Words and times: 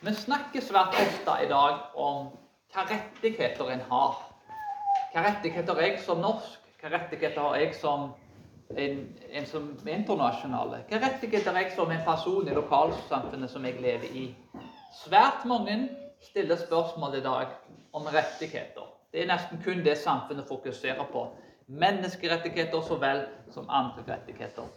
Vi 0.00 0.12
snakker 0.16 0.62
svært 0.64 0.94
ofte 0.96 1.32
i 1.44 1.46
dag 1.50 1.80
om 2.00 2.30
hva 2.72 2.82
rettigheter 2.88 3.68
en 3.68 3.82
har. 3.90 4.14
Hva 5.12 5.24
rettigheter 5.26 5.76
har 5.76 5.84
jeg 5.84 5.98
som 6.00 6.22
norsk? 6.24 6.68
Hva 6.80 6.88
rettigheter 6.94 7.40
har 7.44 7.56
jeg 7.60 7.74
som 7.76 8.06
en, 8.80 9.02
en 9.28 9.48
som 9.50 9.66
er 9.84 9.98
internasjonale? 9.98 10.78
Hva 10.88 11.02
rettigheter 11.02 11.52
har 11.52 11.66
jeg 11.66 11.74
som 11.74 11.92
en 11.92 12.00
person 12.06 12.48
i 12.48 12.54
lokalsamfunnet 12.56 13.52
som 13.52 13.66
jeg 13.68 13.76
lever 13.84 14.14
i? 14.16 14.22
Svært 15.02 15.44
mange 15.50 15.74
stiller 16.24 16.56
spørsmål 16.62 17.18
i 17.18 17.20
dag 17.26 17.52
om 17.92 18.08
rettigheter. 18.08 18.86
Det 19.12 19.20
er 19.20 19.28
nesten 19.28 19.60
kun 19.60 19.82
det 19.84 19.98
samfunnet 20.00 20.48
fokuserer 20.48 21.10
på. 21.12 21.26
Menneskerettigheter 21.68 22.86
så 22.88 22.96
vel 23.04 23.26
som 23.52 23.68
andre 23.68 24.06
rettigheter. 24.08 24.72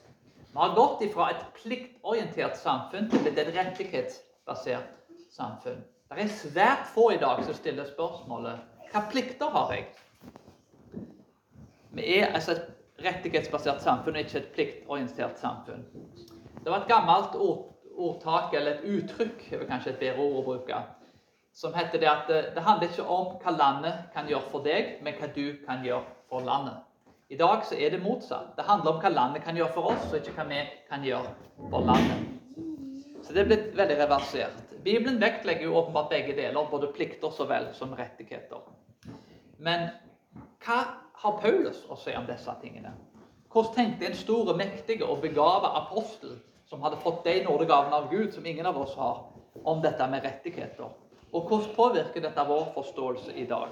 Vi 0.51 0.59
har 0.59 0.75
gått 0.75 1.07
fra 1.15 1.29
et 1.31 1.47
pliktorientert 1.61 2.59
samfunn 2.59 3.07
til 3.13 3.31
et 3.31 3.55
rettighetsbasert 3.55 4.99
samfunn. 5.33 5.81
Det 6.13 6.21
er 6.21 6.29
svært 6.29 6.87
få 6.93 7.09
i 7.15 7.19
dag 7.21 7.41
som 7.45 7.55
stiller 7.57 7.89
spørsmålet 7.89 8.69
hva 8.93 9.01
plikter 9.09 9.49
har 9.49 9.71
jeg? 9.73 9.87
Vi 11.97 12.09
er 12.19 12.27
altså 12.33 12.53
et 12.53 13.05
rettighetsbasert 13.05 13.81
samfunn 13.81 14.19
ikke 14.21 14.37
et 14.37 14.51
pliktorientert 14.53 15.39
samfunn. 15.41 15.81
Det 16.63 16.69
var 16.69 16.83
et 16.83 16.91
gammelt 16.91 17.33
ord, 17.35 17.71
ordtak, 17.97 18.53
eller 18.53 18.77
et 18.77 18.85
uttrykk, 18.93 19.47
er 19.53 19.65
kanskje 19.69 19.95
et 19.95 19.99
bedre 20.03 20.21
ord 20.21 20.37
å 20.43 20.45
bruke, 20.45 20.83
som 21.53 21.73
heter 21.73 22.01
det 22.01 22.09
at 22.09 22.29
det 22.29 22.65
handler 22.65 22.89
ikke 22.89 23.07
om 23.17 23.33
hva 23.41 23.55
landet 23.57 24.05
kan 24.13 24.29
gjøre 24.29 24.49
for 24.53 24.65
deg, 24.65 24.95
men 25.01 25.17
hva 25.17 25.29
du 25.33 25.45
kan 25.65 25.81
gjøre 25.85 26.05
for 26.29 26.45
landet. 26.45 26.77
I 27.33 27.37
dag 27.41 27.65
så 27.65 27.77
er 27.77 27.89
det 27.89 28.03
motsatt. 28.03 28.53
Det 28.57 28.65
handler 28.69 28.93
om 28.93 29.01
hva 29.01 29.09
landet 29.09 29.45
kan 29.45 29.57
gjøre 29.57 29.73
for 29.73 29.93
oss, 29.93 30.05
og 30.11 30.21
ikke 30.21 30.37
hva 30.37 30.47
vi 30.53 30.61
kan 30.89 31.05
gjøre 31.05 31.33
for 31.69 31.89
landet. 31.89 32.42
Så 33.23 33.33
det 33.33 33.43
er 33.43 33.49
blitt 33.49 33.69
veldig 33.77 33.95
reversert. 34.01 34.73
Bibelen 34.83 35.21
vektlegger 35.21 35.69
jo 35.69 35.77
åpenbart 35.79 36.09
begge 36.11 36.35
deler, 36.35 36.67
både 36.71 36.91
plikter 36.95 37.31
så 37.31 37.47
vel 37.47 37.69
som 37.77 37.93
rettigheter. 37.95 38.65
Men 39.63 39.87
hva 40.65 40.79
har 41.23 41.37
Paulus 41.39 41.85
å 41.87 41.95
si 41.99 42.15
om 42.19 42.27
disse 42.27 42.51
tingene? 42.59 42.91
Hvordan 43.53 43.75
tenkte 43.77 44.09
en 44.09 44.17
store, 44.17 44.57
mektige 44.59 45.07
og 45.07 45.21
begava 45.23 45.71
apostel, 45.83 46.35
som 46.67 46.83
hadde 46.83 46.99
fått 47.03 47.23
de 47.23 47.37
nådegavene 47.45 47.95
av 47.95 48.09
Gud 48.11 48.33
som 48.33 48.45
ingen 48.49 48.67
av 48.67 48.81
oss 48.81 48.95
har, 48.99 49.23
om 49.63 49.79
dette 49.81 50.07
med 50.11 50.25
rettigheter? 50.25 50.91
Og 51.31 51.47
hvordan 51.47 51.75
påvirker 51.77 52.25
dette 52.25 52.47
vår 52.49 52.71
forståelse 52.75 53.37
i 53.39 53.47
dag? 53.47 53.71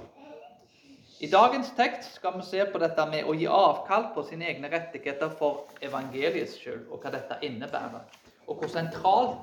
I 1.21 1.27
dagens 1.29 1.73
tekst 1.77 2.15
skal 2.15 2.39
vi 2.39 2.47
se 2.47 2.63
på 2.65 2.79
dette 2.81 3.03
med 3.09 3.27
å 3.29 3.35
gi 3.37 3.45
avkall 3.45 4.07
på 4.15 4.23
sine 4.25 4.47
egne 4.49 4.71
rettigheter 4.71 5.33
for 5.37 5.67
evangeliets 5.83 6.55
skyld, 6.57 6.87
og 6.89 7.03
hva 7.03 7.11
dette 7.13 7.37
innebærer. 7.45 8.07
Og 8.51 8.57
hvor 8.59 8.67
sentralt 8.67 9.37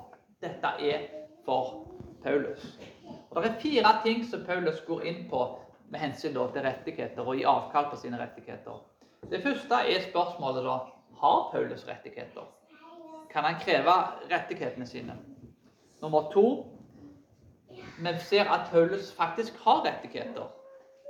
dette 0.44 0.68
er 0.84 1.06
for 1.44 1.86
Paulus. 2.22 2.78
Og 3.30 3.42
Det 3.42 3.50
er 3.50 3.60
fire 3.60 3.92
ting 4.04 4.24
som 4.30 4.44
Paulus 4.44 4.82
går 4.86 5.00
inn 5.00 5.22
på 5.30 5.40
med 5.88 6.00
hensyn 6.00 6.34
til 6.34 6.62
rettigheter 6.66 7.24
og 7.24 7.36
gi 7.36 7.46
avkall 7.48 7.88
på 7.90 7.96
sine 7.96 8.18
rettigheter. 8.20 8.82
Det 9.30 9.40
første 9.42 9.74
er 9.74 10.04
spørsmålet 10.10 10.64
da 10.64 10.76
har 11.22 11.48
Paulus 11.52 11.86
rettigheter. 11.88 12.44
Kan 13.30 13.44
han 13.44 13.56
kreve 13.60 13.94
rettighetene 14.32 14.86
sine? 14.86 15.16
Nummer 16.02 16.28
to 16.32 16.66
vi 17.98 18.14
ser 18.20 18.44
at 18.44 18.68
Paulus 18.70 19.12
faktisk 19.16 19.64
har 19.64 19.84
rettigheter. 19.86 20.52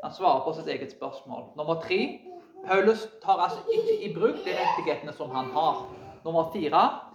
Han 0.05 0.15
svarer 0.15 0.45
på 0.45 0.55
sitt 0.55 0.69
eget 0.69 0.93
spørsmål. 0.93 1.43
Nummer 1.57 1.83
tre 1.83 2.21
Paulus 2.67 3.09
tar 3.25 3.43
altså 3.43 3.59
ikke 3.75 3.99
i 4.05 4.15
bruk 4.15 4.39
de 4.45 4.55
rettighetene 4.63 5.13
som 5.13 5.31
han 5.31 5.51
har. 5.51 5.87
Nummer 6.25 6.51
fire 6.53 7.08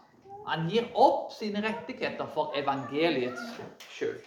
han 0.48 0.70
gir 0.70 0.90
opp 0.94 1.32
sine 1.32 1.62
rettigheter 1.64 2.28
for 2.34 2.56
evangeliets 2.56 3.42
skyld. 3.90 4.24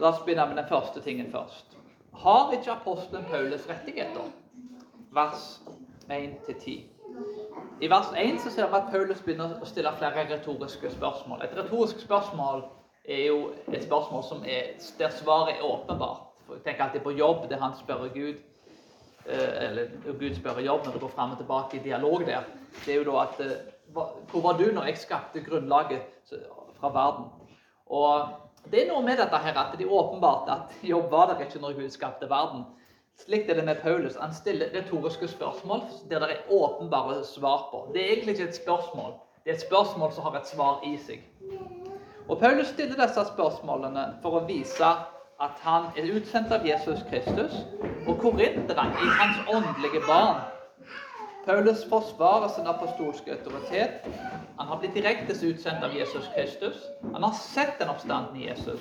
La 0.00 0.10
oss 0.10 0.24
begynne 0.24 0.46
med 0.50 0.58
den 0.60 0.68
første 0.68 1.00
tingen 1.00 1.30
først. 1.32 1.76
Har 2.16 2.52
ikke 2.52 2.72
apostelen 2.72 3.24
Paulus 3.30 3.68
rettigheter? 3.68 4.28
Vers 5.12 5.60
1-10. 6.08 6.84
I 7.80 7.88
vers 7.90 8.12
1 8.16 8.40
så 8.40 8.50
ser 8.50 8.68
vi 8.68 8.76
at 8.76 8.90
Paulus 8.90 9.20
begynner 9.24 9.56
å 9.60 9.68
stille 9.68 9.92
flere 9.98 10.26
retoriske 10.30 10.90
spørsmål. 10.96 11.42
Et 11.44 11.56
retorisk 11.56 12.00
spørsmål 12.00 12.64
er 13.04 13.22
jo 13.26 13.38
et 13.72 13.84
spørsmål 13.84 14.24
som 14.24 14.44
er, 14.48 14.76
der 14.98 15.12
svaret 15.16 15.56
er 15.56 15.64
åpenbart. 15.64 16.22
For 16.46 16.54
jeg 16.54 16.64
tenker 16.64 16.84
alltid 16.84 17.04
på 17.04 17.16
jobb, 17.18 17.48
der 17.50 17.60
han 17.60 17.74
spør 17.78 18.08
Gud 18.14 18.36
eh, 19.26 19.68
Eller 19.68 19.88
Gud 20.06 20.34
spør 20.36 20.60
jobb 20.64 20.84
når 20.84 20.92
det 20.92 21.00
går 21.00 21.14
fram 21.14 21.32
og 21.34 21.40
tilbake 21.40 21.76
i 21.76 21.82
dialog 21.84 22.26
der. 22.26 22.44
Det 22.84 22.94
er 22.94 23.00
jo 23.02 23.08
da 23.10 23.22
at 23.24 23.40
eh, 23.44 23.56
hvor 23.92 24.40
var 24.42 24.58
du 24.58 24.66
når 24.72 24.84
jeg 24.90 24.98
skapte 24.98 25.44
grunnlaget 25.44 26.02
fra 26.80 26.88
verden? 26.88 27.30
Og 27.86 28.28
Det 28.70 28.80
er 28.82 28.88
noe 28.90 29.02
med 29.06 29.20
dette 29.20 29.38
her, 29.38 29.58
at 29.60 29.76
det 29.78 29.84
er 29.86 29.92
åpenbart 29.94 30.48
at 30.50 30.72
jobb 30.82 31.10
var 31.10 31.28
der 31.30 31.44
ikke 31.44 31.60
når 31.62 31.76
Gud 31.76 31.90
skapte 31.94 32.26
verden. 32.30 32.64
Slik 33.22 33.48
er 33.48 33.54
det 33.54 33.64
med 33.64 33.78
Paulus. 33.82 34.16
Han 34.20 34.34
stiller 34.34 34.72
retoriske 34.74 35.28
spørsmål 35.28 35.80
der 36.10 36.18
det 36.18 36.30
er 36.30 36.50
åpenbare 36.50 37.24
svar 37.24 37.68
på. 37.70 37.90
Det 37.94 38.02
er 38.02 38.12
egentlig 38.12 38.34
ikke 38.34 38.48
et 38.48 38.56
spørsmål. 38.56 39.12
Det 39.44 39.50
er 39.50 39.54
et 39.54 39.60
spørsmål 39.60 40.12
som 40.12 40.24
har 40.24 40.40
et 40.40 40.48
svar 40.48 40.80
i 40.84 40.96
seg. 40.98 41.22
Og 42.28 42.38
Paulus 42.38 42.66
stiller 42.66 43.06
disse 43.06 43.24
spørsmålene 43.30 44.06
for 44.22 44.40
å 44.40 44.44
vise 44.50 44.90
at 45.40 45.62
han 45.62 45.92
er 45.96 46.10
utsendt 46.16 46.52
av 46.52 46.66
Jesus 46.66 47.06
Kristus. 47.10 47.54
Og 48.08 48.18
korinterne 48.18 48.90
i 48.98 49.08
hans 49.20 49.38
åndelige 49.46 50.02
barn 50.08 50.42
Paulus 51.46 51.84
forsvarer 51.88 52.48
sin 52.48 52.66
apostolske 52.66 53.30
autoritet. 53.32 53.90
Han 54.58 54.66
har 54.66 54.78
blitt 54.78 54.94
direkte 54.94 55.34
utsendt 55.46 55.84
av 55.84 55.94
Jesus 55.94 56.24
Kristus. 56.34 56.76
Han 57.12 57.22
har 57.22 57.32
sett 57.32 57.78
den 57.78 57.88
oppstanden 57.88 58.36
i 58.36 58.48
Jesus. 58.48 58.80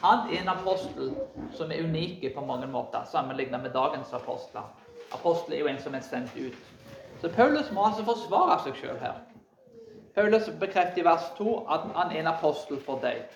Han 0.00 0.32
er 0.32 0.40
en 0.40 0.48
apostel 0.48 1.12
som 1.52 1.72
er 1.72 1.84
unik 1.84 2.24
på 2.34 2.44
mange 2.44 2.66
måter, 2.66 3.04
sammenlignet 3.04 3.62
med 3.62 3.70
dagens 3.70 4.12
apostler. 4.12 4.64
Apostel 5.12 5.54
er 5.54 5.58
jo 5.58 5.68
en 5.68 5.82
som 5.82 5.94
er 5.94 6.00
sendt 6.00 6.32
ut. 6.36 6.56
Så 7.20 7.28
Paulus 7.28 7.68
må 7.72 7.84
altså 7.84 8.04
forsvare 8.04 8.62
seg 8.64 8.80
sjøl 8.80 8.96
her. 9.00 9.20
Paulus 10.14 10.48
bekrefter 10.60 11.02
i 11.02 11.04
vers 11.04 11.28
2 11.36 11.58
at 11.68 11.84
han 11.94 12.12
er 12.12 12.22
en 12.22 12.32
apostel 12.32 12.80
for 12.80 13.02
deg. 13.04 13.26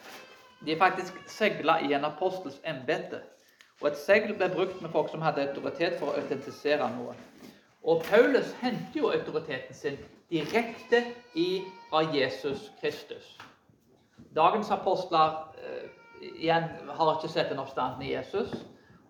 De 0.65 0.73
er 0.73 0.81
faktisk 0.81 1.21
segla 1.29 1.83
i 1.85 1.93
en 1.93 2.09
apostels 2.09 2.57
embete. 2.65 3.21
Og 3.81 3.93
et 3.93 4.01
segl 4.01 4.33
ble 4.37 4.49
brukt 4.49 4.81
med 4.81 4.93
folk 4.93 5.13
som 5.13 5.21
hadde 5.25 5.45
autoritet 5.51 6.01
for 6.01 6.09
å 6.09 6.23
autentisere 6.23 6.89
noe. 6.97 7.13
Og 7.85 8.03
Paulus 8.05 8.53
henter 8.61 9.01
jo 9.01 9.11
autoriteten 9.11 9.75
sin 9.75 9.97
direkte 10.31 11.05
fra 11.91 12.03
Jesus 12.15 12.73
Kristus. 12.81 13.39
Dagens 14.37 14.71
apostler 14.71 15.55
eh, 15.59 15.89
igjen 16.39 16.65
har 16.89 17.17
ikke 17.17 17.33
sett 17.33 17.49
den 17.51 17.59
oppstanden 17.59 18.03
i 18.03 18.13
Jesus. 18.13 18.53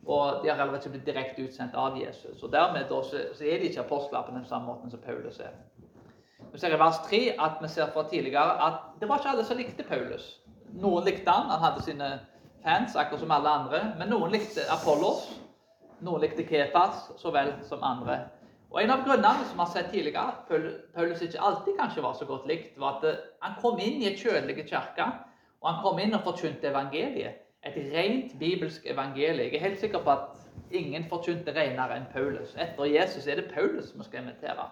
Og 0.07 0.41
de 0.43 0.49
har 0.49 0.57
heller 0.57 0.79
ikke 0.79 0.95
blitt 0.95 1.07
direkte 1.07 1.45
utsendt 1.45 1.75
av 1.77 1.99
Jesus. 1.99 2.43
Og 2.43 2.53
Dermed 2.53 2.87
da, 2.89 3.03
så, 3.05 3.25
så, 3.37 3.45
er 3.45 3.61
de 3.61 3.69
ikke 3.69 3.85
apostler 3.85 4.23
på 4.23 4.33
den 4.33 4.47
samme 4.49 4.67
måten 4.67 4.91
som 4.91 5.03
Paulus 5.05 5.41
er. 5.41 5.53
Vi 6.53 6.59
ser 6.59 6.75
i 6.75 6.79
vers 6.81 7.03
3 7.11 7.21
at 7.39 7.61
vi 7.63 7.69
ser 7.69 7.91
fra 7.93 8.07
tidligere 8.09 8.57
at 8.67 8.81
det 9.01 9.09
var 9.09 9.21
ikke 9.21 9.35
alle 9.35 9.45
som 9.45 9.59
likte 9.61 9.85
Paulus. 9.85 10.41
Noen 10.73 11.05
likte 11.05 11.31
han, 11.31 11.51
han 11.51 11.63
hadde 11.63 11.85
sine 11.85 12.09
fans 12.65 12.97
akkurat 12.97 13.21
som 13.21 13.35
alle 13.35 13.53
andre. 13.61 13.83
Men 13.99 14.09
noen 14.15 14.33
likte 14.33 14.65
Apollos, 14.73 15.29
noen 16.01 16.25
likte 16.25 16.47
Kepas 16.49 17.11
så 17.21 17.35
vel 17.35 17.53
som 17.69 17.85
andre. 17.85 18.23
Og 18.71 18.83
En 18.83 18.91
av 18.95 19.03
grunnene 19.03 19.47
som 19.49 19.59
vi 19.59 19.65
har 19.65 19.71
sett 19.73 19.89
tidligere, 19.91 20.31
at 20.31 20.85
Paulus 20.95 21.23
ikke 21.23 21.43
alltid 21.43 21.79
kanskje 21.79 22.03
var 22.05 22.15
så 22.15 22.27
godt 22.27 22.47
likt, 22.47 22.77
var 22.79 23.01
at 23.01 23.07
eh, 23.09 23.23
han 23.43 23.57
kom 23.59 23.81
inn 23.83 23.99
i 24.03 24.07
et 24.13 24.21
kjødelig 24.21 24.69
kirke, 24.69 25.07
og 25.61 25.71
han 25.73 25.81
kom 25.83 25.99
inn 25.99 26.15
og 26.15 26.23
forkynte 26.27 26.71
evangeliet. 26.71 27.41
Et 27.67 27.77
rent 27.93 28.37
bibelsk 28.39 28.87
evangelie. 28.87 29.51
Jeg 29.51 29.59
er 29.59 29.67
helt 29.67 29.81
sikker 29.81 30.05
på 30.05 30.11
at 30.15 30.39
ingen 30.71 31.05
forkynte 31.11 31.53
renere 31.53 31.99
enn 31.99 32.07
Paulus. 32.13 32.55
Etter 32.57 32.89
Jesus 32.89 33.27
er 33.27 33.43
det 33.43 33.51
Paulus 33.51 33.91
vi 33.93 34.07
skal 34.07 34.23
invitere. 34.23 34.71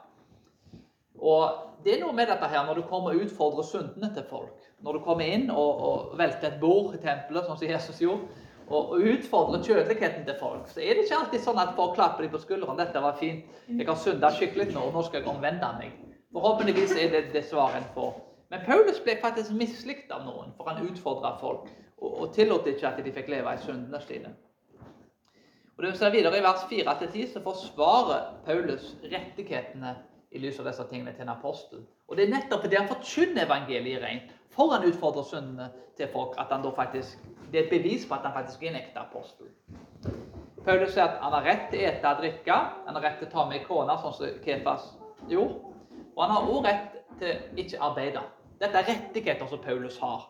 Og 1.19 1.83
det 1.85 1.97
er 1.97 2.01
noe 2.05 2.15
med 2.15 2.31
dette 2.31 2.49
her 2.49 2.65
når 2.65 2.79
du 2.79 2.87
kommer 2.89 3.13
og 3.13 3.27
utfordrer 3.27 3.67
syndene 3.67 4.13
til 4.15 4.25
folk. 4.31 4.55
Når 4.87 4.97
du 4.97 5.05
kommer 5.05 5.27
inn 5.27 5.51
og, 5.51 5.83
og 5.89 6.19
velter 6.19 6.53
et 6.53 6.61
bord 6.63 6.95
i 6.95 7.03
tempelet, 7.03 7.45
sånn 7.45 7.59
som 7.59 7.69
Jesus 7.69 8.01
gjorde, 8.01 8.47
og, 8.71 8.95
utfordre 9.01 9.63
kjødeligheten 9.65 10.25
til 10.25 10.37
folk, 10.41 10.69
så 10.69 10.81
er 10.81 10.95
det 10.95 11.05
ikke 11.07 11.19
alltid 11.23 11.45
sånn 11.45 11.61
at 11.63 11.75
folk 11.77 11.95
klapper 11.97 12.25
dem 12.25 12.33
på 12.33 12.41
skulderen. 12.43 12.79
'Dette 12.79 13.03
var 13.03 13.17
fint. 13.21 13.45
Jeg 13.69 13.87
har 13.89 13.97
synda 13.97 14.31
skikkelig 14.35 14.73
nå, 14.75 14.81
og 14.89 14.97
nå 14.97 15.03
skal 15.07 15.23
jeg 15.23 15.29
omvende 15.29 15.71
meg.' 15.79 15.95
Forhåpentligvis 16.33 16.93
er 17.01 17.09
det 17.15 17.23
det 17.33 17.45
svaret 17.49 17.77
en 17.77 17.93
får. 17.95 18.13
Men 18.51 18.61
Paulus 18.67 19.01
ble 19.01 19.17
faktisk 19.21 19.53
mislikt 19.57 20.13
av 20.13 20.25
noen, 20.25 20.53
for 20.57 20.69
han 20.69 20.85
utfordra 20.85 21.37
folk 21.41 21.69
og, 21.99 22.21
og 22.21 22.35
tillot 22.35 22.67
ikke 22.67 22.89
at 22.89 23.01
de 23.05 23.13
fikk 23.13 23.29
leve 23.33 23.55
i 23.55 23.65
syndene 23.65 24.01
sine. 24.05 24.35
Og 25.77 25.85
det 25.85 25.93
vi 25.93 25.99
ser 25.99 26.11
videre 26.11 26.39
I 26.39 26.43
vers 26.43 26.65
4-10 26.71 27.33
så 27.33 27.43
forsvarer 27.45 28.33
Paulus 28.45 28.97
rettighetene 29.05 29.95
i 30.35 30.41
lys 30.43 30.59
av 30.61 30.67
disse 30.69 30.85
tingene 30.91 31.13
til 31.15 31.25
en 31.25 31.37
apostel. 31.37 31.85
Og 32.09 32.17
Det 32.17 32.25
er 32.25 32.33
nettopp 32.33 32.65
fordi 32.65 32.77
han 32.77 32.89
forkynner 32.89 33.47
evangeliet 33.47 34.03
rent, 34.03 34.33
for 34.51 34.73
han 34.75 34.87
utfordrer 34.89 35.29
syndene 35.29 35.69
til 35.97 36.11
folk, 36.13 36.35
at 36.41 36.51
han 36.53 36.65
da 36.65 36.73
faktisk 36.75 37.23
det 37.53 37.61
er 37.61 37.65
et 37.65 37.71
bevis 37.71 38.07
på 38.07 38.15
at 38.15 38.27
han 38.27 38.37
faktisk 38.37 38.63
er 38.63 38.73
en 38.73 38.81
ekte 38.83 39.01
apostel. 39.01 39.51
Paulus 40.65 40.93
sier 40.93 41.05
at 41.07 41.21
han 41.23 41.33
har 41.33 41.47
rett 41.47 41.69
til 41.71 41.81
å 41.81 41.89
ete 41.89 42.11
og 42.11 42.23
drikke, 42.23 42.57
han 42.87 42.99
har 42.99 43.05
rett 43.07 43.21
til 43.23 43.29
å 43.29 43.35
ta 43.35 43.45
med 43.49 43.65
kona, 43.67 43.97
sånn 44.03 44.17
som 44.17 44.41
Kefas 44.45 44.91
gjorde. 45.31 45.75
Og 46.17 46.25
han 46.25 46.35
har 46.35 46.49
også 46.49 46.65
rett 46.67 46.99
til 47.21 47.63
ikke 47.65 47.81
arbeide. 47.89 48.25
Dette 48.59 48.81
er 48.81 48.91
rettigheter 48.91 49.49
som 49.49 49.63
Paulus 49.63 49.97
har. 50.03 50.27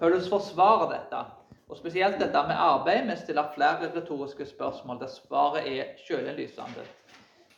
Paulus 0.00 0.28
forsvarer 0.30 0.92
dette, 0.92 1.24
og 1.68 1.78
spesielt 1.80 2.20
dette 2.20 2.42
med 2.46 2.56
arbeid 2.62 3.08
men 3.08 3.18
stiller 3.18 3.50
flere 3.54 3.90
retoriske 3.94 4.46
spørsmål 4.46 5.00
der 5.00 5.10
svaret 5.10 5.66
er 5.66 5.94
sjølinnlysende. 6.06 6.84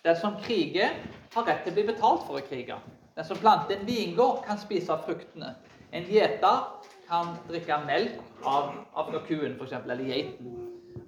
Den 0.04 0.16
som 0.16 0.38
kriger, 0.42 0.94
har 1.34 1.44
rett 1.44 1.64
til 1.66 1.74
å 1.74 1.76
bli 1.76 1.86
betalt 1.90 2.24
for 2.26 2.38
å 2.38 2.44
krige. 2.46 2.78
Den 3.18 3.26
som 3.26 3.40
planter 3.42 3.76
en 3.76 3.86
vingård, 3.86 4.44
kan 4.46 4.58
spise 4.58 4.94
av 4.94 5.02
fruktene. 5.04 5.52
En 5.92 6.06
gjeter 6.06 6.88
kan 7.08 7.36
drikke 7.48 7.78
melk 7.86 8.44
av, 8.44 8.74
av 8.92 9.12
kuen, 9.26 9.56
f.eks., 9.56 9.72
eller 9.72 10.04
geiten. 10.04 10.56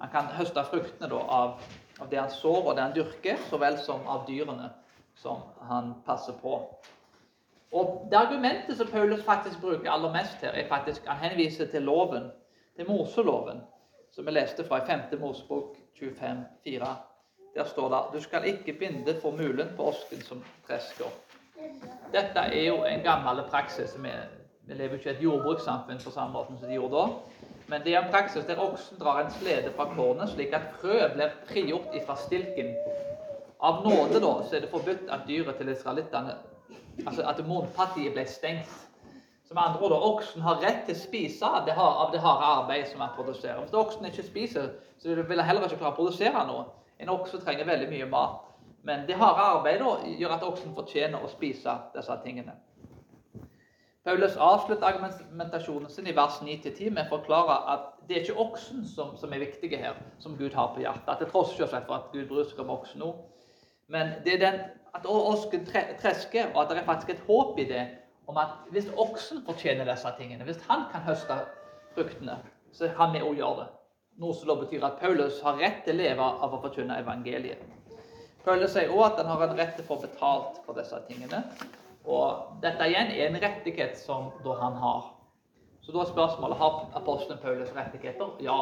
Han 0.01 0.09
kan 0.09 0.31
høste 0.33 0.63
fruktene 0.65 1.09
da, 1.11 1.19
av, 1.21 1.59
av, 1.99 2.07
det 2.09 2.19
han 2.19 2.31
sår 2.33 2.71
og 2.71 2.75
det 2.75 2.85
han 2.87 2.95
dyrker, 2.95 3.37
så 3.49 3.59
vel 3.61 3.77
som 3.85 4.07
av 4.09 4.25
dyrene 4.29 4.71
som 5.21 5.43
han 5.69 5.93
passer 6.05 6.33
på. 6.41 6.57
Og 7.71 8.07
Det 8.11 8.17
argumentet 8.17 8.77
som 8.77 8.89
Paulus 8.91 9.23
faktisk 9.23 9.61
bruker 9.61 9.91
aller 9.91 10.11
mest 10.11 10.41
her, 10.41 10.57
er 10.57 10.67
faktisk 10.67 11.05
han 11.07 11.21
henviser 11.21 11.69
til 11.71 11.85
loven, 11.87 12.31
til 12.75 12.89
Moseloven, 12.89 13.61
som 14.11 14.25
vi 14.25 14.33
leste 14.33 14.65
fra 14.67 14.81
i 14.81 14.87
5. 14.87 15.19
Mosebok 15.21 15.77
25,4. 16.01 16.89
Der 17.55 17.67
står 17.67 17.89
det 17.89 18.01
du 18.13 18.19
skal 18.23 18.47
ikke 18.47 18.73
binde 18.79 19.15
formulen 19.21 19.75
på 19.77 19.87
osken 19.91 20.21
som 20.21 20.43
tresker. 20.67 21.11
Dette 22.11 22.39
er 22.39 22.67
jo 22.67 22.83
en 22.83 23.03
gammel 23.03 23.43
praksis. 23.49 23.95
Vi, 23.99 24.11
vi 24.71 24.77
lever 24.79 24.97
ikke 24.97 25.09
i 25.09 25.13
et 25.17 25.23
jordbrukssamfunn 25.25 25.99
på 25.99 26.11
samme 26.13 26.31
måte 26.31 26.55
som 26.55 26.69
de 26.69 26.77
gjorde 26.77 26.95
da. 26.95 27.39
Men 27.71 27.83
det 27.83 27.95
er 27.95 28.05
en 28.05 28.11
praksis 28.11 28.45
der 28.47 28.59
oksen 28.63 28.99
drar 28.99 29.19
en 29.19 29.33
slede 29.35 29.73
fra 29.75 29.89
kornet, 29.95 30.31
slik 30.31 30.53
at 30.55 30.69
frøet 30.79 31.15
blir 31.17 31.33
frigjort 31.49 31.97
ifra 31.99 32.15
stilken. 32.19 32.77
Av 33.59 33.83
nåde 33.83 34.21
da, 34.23 34.31
så 34.47 34.55
er 34.55 34.63
det 34.63 34.71
forbudt 34.71 35.11
at 35.11 35.27
dyret 35.27 35.59
til 35.59 35.73
israelittene 35.75 36.37
Altså 37.07 37.23
at 37.25 37.39
munnpartiet 37.47 38.13
ble 38.13 38.25
stengt. 38.27 38.71
Som 39.47 39.57
andre 39.57 39.79
ord, 39.83 39.93
Oksen 40.13 40.43
har 40.43 40.59
rett 40.63 40.83
til 40.87 40.95
å 40.95 40.99
spise 40.99 41.47
av 41.47 41.65
det 41.67 41.75
harde 41.75 42.19
arbeidet 42.23 42.91
som 42.91 43.01
han 43.03 43.13
produserer. 43.15 43.59
Hvis 43.63 43.75
oksen 43.75 44.07
ikke 44.07 44.23
spiser, 44.27 44.69
så 44.99 45.15
vil 45.15 45.39
han 45.39 45.47
heller 45.47 45.65
ikke 45.67 45.79
klare 45.81 45.95
å 45.95 45.97
produsere 45.97 46.43
noe. 46.47 46.65
En 46.99 47.11
okse 47.11 47.41
trenger 47.41 47.67
veldig 47.67 47.89
mye 47.91 48.07
mat. 48.11 48.43
Men 48.87 49.07
det 49.07 49.17
harde 49.19 49.47
arbeidet 49.55 50.19
gjør 50.19 50.35
at 50.37 50.45
oksen 50.47 50.75
fortjener 50.77 51.23
å 51.23 51.31
spise 51.31 51.75
disse 51.95 52.19
tingene. 52.23 52.55
Paulus 54.03 54.35
avslutter 54.37 54.87
argumentasjonen 54.87 55.89
sin 55.89 56.07
i 56.09 56.15
vers 56.17 56.39
9-10 56.41 56.89
med 56.89 57.05
å 57.05 57.17
forklare 57.19 57.57
at 57.69 57.89
det 58.09 58.15
er 58.17 58.23
ikke 58.23 58.41
oksen 58.41 58.85
som, 58.89 59.11
som 59.17 59.33
er 59.33 59.43
viktige 59.43 59.77
her, 59.77 59.99
som 60.19 60.33
Gud 60.39 60.55
har 60.57 60.71
på 60.73 60.81
hjertet. 60.81 61.09
At 61.11 61.21
det 61.21 61.29
tross 61.29 61.53
selvsagt 61.53 61.85
for 61.85 61.99
at 61.99 62.07
Gud 62.13 62.25
bryr 62.31 62.47
seg 62.49 62.63
om 62.63 62.71
oksen 62.73 63.03
nå. 63.03 63.11
Men 63.93 64.15
det 64.25 64.37
er 64.37 64.41
den, 64.41 64.57
at 64.97 65.05
osken 65.05 65.67
tresker, 65.67 66.49
og 66.55 66.63
at 66.63 66.71
det 66.71 66.79
er 66.81 66.87
faktisk 66.87 67.13
et 67.13 67.21
håp 67.27 67.59
i 67.61 67.67
det 67.69 67.83
om 68.31 68.39
at 68.41 68.55
hvis 68.73 68.89
oksen 68.97 69.43
fortjener 69.45 69.85
disse 69.85 70.13
tingene, 70.17 70.47
hvis 70.47 70.63
han 70.69 70.87
kan 70.91 71.05
høste 71.05 71.37
fruktene, 71.93 72.39
så 72.73 72.89
kan 72.97 73.13
vi 73.13 73.21
òg 73.21 73.37
gjøre 73.37 73.59
det. 73.59 73.67
Noe 74.21 74.35
som 74.37 74.49
da 74.49 74.55
betyr 74.59 74.85
at 74.87 74.97
Paulus 75.01 75.37
har 75.45 75.59
rett 75.61 75.83
til 75.85 75.97
å 75.97 76.01
leve 76.01 76.31
av 76.45 76.55
å 76.55 76.61
forkynne 76.63 76.97
evangeliet. 77.03 77.61
Paulus 78.45 78.73
sier 78.73 78.89
også 78.89 79.11
at 79.11 79.21
han 79.21 79.29
har 79.29 79.45
en 79.45 79.55
rett 79.59 79.75
til 79.77 79.85
å 79.85 79.89
få 79.91 79.99
betalt 80.07 80.57
for 80.65 80.77
disse 80.77 80.97
tingene. 81.05 81.43
Og 82.05 82.61
dette 82.63 82.87
igjen 82.89 83.11
er 83.13 83.27
en 83.27 83.41
rettighet 83.41 83.97
som 83.97 84.31
han 84.61 84.77
har. 84.81 85.09
Så 85.81 85.91
da 85.91 86.01
er 86.01 86.09
spørsmålet 86.09 86.57
har 86.57 86.79
apostelen 86.97 87.41
Paulus 87.41 87.73
rettigheter. 87.75 88.37
Ja, 88.41 88.57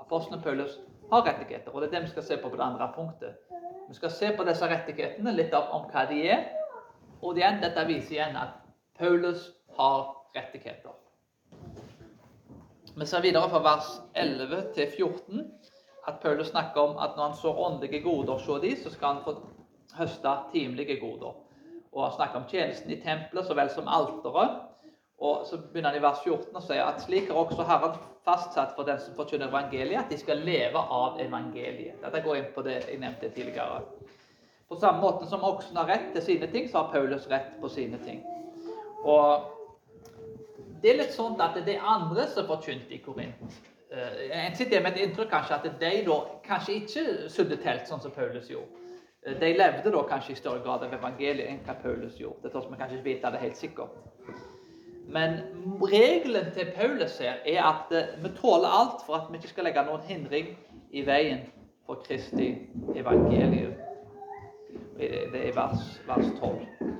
apostelen 0.00 0.42
Paulus 0.42 0.78
har 1.10 1.26
rettigheter. 1.26 1.70
Og 1.74 1.80
det 1.80 1.88
er 1.88 1.98
det 1.98 2.02
vi 2.08 2.14
skal 2.14 2.22
se 2.22 2.36
på 2.36 2.48
på 2.48 2.56
det 2.56 2.66
andre 2.66 2.92
punktet. 2.94 3.36
Vi 3.88 3.94
skal 3.94 4.10
se 4.10 4.32
på 4.36 4.44
disse 4.46 4.66
rettighetene, 4.70 5.34
litt 5.34 5.54
om 5.54 5.86
hva 5.90 6.06
de 6.10 6.22
er. 6.30 6.46
Og 7.22 7.38
igjen, 7.38 7.60
dette 7.62 7.86
viser 7.86 8.16
igjen 8.16 8.36
at 8.38 8.58
Paulus 8.98 9.50
har 9.78 10.14
rettigheter. 10.36 10.94
Vi 12.96 13.06
ser 13.06 13.22
videre 13.22 13.50
fra 13.50 13.62
vers 13.64 13.90
11 14.14 14.62
til 14.74 14.88
14 14.96 15.44
at 16.08 16.20
Paulus 16.22 16.50
snakker 16.50 16.80
om 16.80 16.98
at 16.98 17.16
når 17.16 17.24
han 17.24 17.36
sår 17.36 17.60
åndelige 17.66 18.02
goder 18.02 18.32
hos 18.32 18.62
de, 18.62 18.76
så 18.76 18.90
skal 18.90 19.14
han 19.14 19.22
få 19.24 19.36
høste 19.98 20.32
timelige 20.52 21.00
goder. 21.00 21.34
Og 21.92 22.04
Han 22.04 22.16
snakker 22.16 22.40
om 22.40 22.48
tjenesten 22.50 22.90
i 22.90 23.00
tempelet 23.02 23.46
så 23.46 23.54
vel 23.58 23.70
som 23.70 23.88
alteret. 23.88 24.60
Og 25.20 25.46
Så 25.46 25.58
begynner 25.58 25.90
han 25.90 25.98
i 25.98 26.02
vers 26.02 26.22
14 26.24 26.56
og 26.56 26.62
sier 26.64 26.84
at 26.84 27.02
slik 27.02 27.28
har 27.28 27.36
også 27.36 27.66
Herren 27.68 27.98
fastsatt 28.24 28.72
for 28.76 28.88
den 28.88 29.00
som 29.00 29.16
forkynner 29.16 29.48
evangeliet, 29.48 29.98
at 30.04 30.12
de 30.12 30.18
skal 30.18 30.40
leve 30.44 30.80
av 30.80 31.20
evangeliet. 31.20 32.00
Dette 32.02 32.22
går 32.24 32.36
inn 32.36 32.50
på 32.54 32.64
det 32.64 32.78
jeg 32.86 33.00
nevnte 33.00 33.30
tidligere. 33.34 33.82
På 34.68 34.78
samme 34.78 35.02
måte 35.02 35.26
som 35.26 35.44
oksen 35.44 35.76
har 35.76 35.88
rett 35.90 36.12
til 36.14 36.22
sine 36.22 36.46
ting, 36.52 36.68
så 36.70 36.82
har 36.82 36.92
Paulus 36.92 37.26
rett 37.30 37.56
på 37.60 37.68
sine 37.68 37.98
ting. 38.04 38.22
Og 39.04 39.48
det 40.82 40.92
er 40.92 41.00
litt 41.02 41.16
sånn 41.16 41.40
at 41.42 41.58
det 41.66 41.74
er 41.76 41.84
andre 41.84 42.28
som 42.30 42.46
forkynte 42.48 42.94
i 42.94 43.00
Korint. 43.04 43.56
Jeg 43.90 44.44
en 44.46 44.54
sitter 44.56 44.84
med 44.84 44.94
et 44.94 45.08
inntrykk 45.08 45.32
kanskje 45.32 45.56
at 45.56 45.80
de 45.80 45.94
da 46.06 46.18
kanskje 46.46 46.76
ikke 46.78 47.04
sudde 47.32 47.58
telt, 47.58 47.88
sånn 47.90 48.00
som 48.00 48.14
Paulus 48.14 48.46
gjorde. 48.48 48.78
Uh, 49.26 49.34
de 49.40 49.52
levde 49.58 49.92
da 49.92 50.04
kanskje 50.08 50.32
i 50.32 50.40
større 50.40 50.62
grad 50.64 50.86
av 50.86 50.94
evangeliet 50.96 51.48
enn 51.50 51.62
hva 51.66 51.76
Paulus 51.82 52.18
gjorde. 52.20 52.44
Det 52.44 52.52
tar 52.54 52.68
vi 52.70 52.80
kanskje 52.80 52.98
ikke 52.98 53.08
vite 53.10 53.34
det 53.34 53.44
helt 53.44 53.60
sikkert. 53.60 54.00
Men 55.10 55.40
regelen 55.82 56.52
til 56.54 56.70
Paulus 56.76 57.18
her 57.18 57.42
er 57.44 57.62
at 57.66 57.94
uh, 57.94 58.24
vi 58.24 58.34
tåler 58.40 58.78
alt 58.80 59.06
for 59.06 59.18
at 59.18 59.30
vi 59.30 59.40
ikke 59.40 59.54
skal 59.54 59.70
legge 59.70 59.86
noen 59.88 60.06
hindring 60.06 60.54
i 60.90 61.06
veien 61.06 61.46
for 61.86 62.02
Kristi 62.06 62.52
evangelium. 62.96 63.74
Det 65.00 65.40
er 65.48 65.54
vers, 65.56 65.84
vers 66.06 66.26
12 66.40 66.98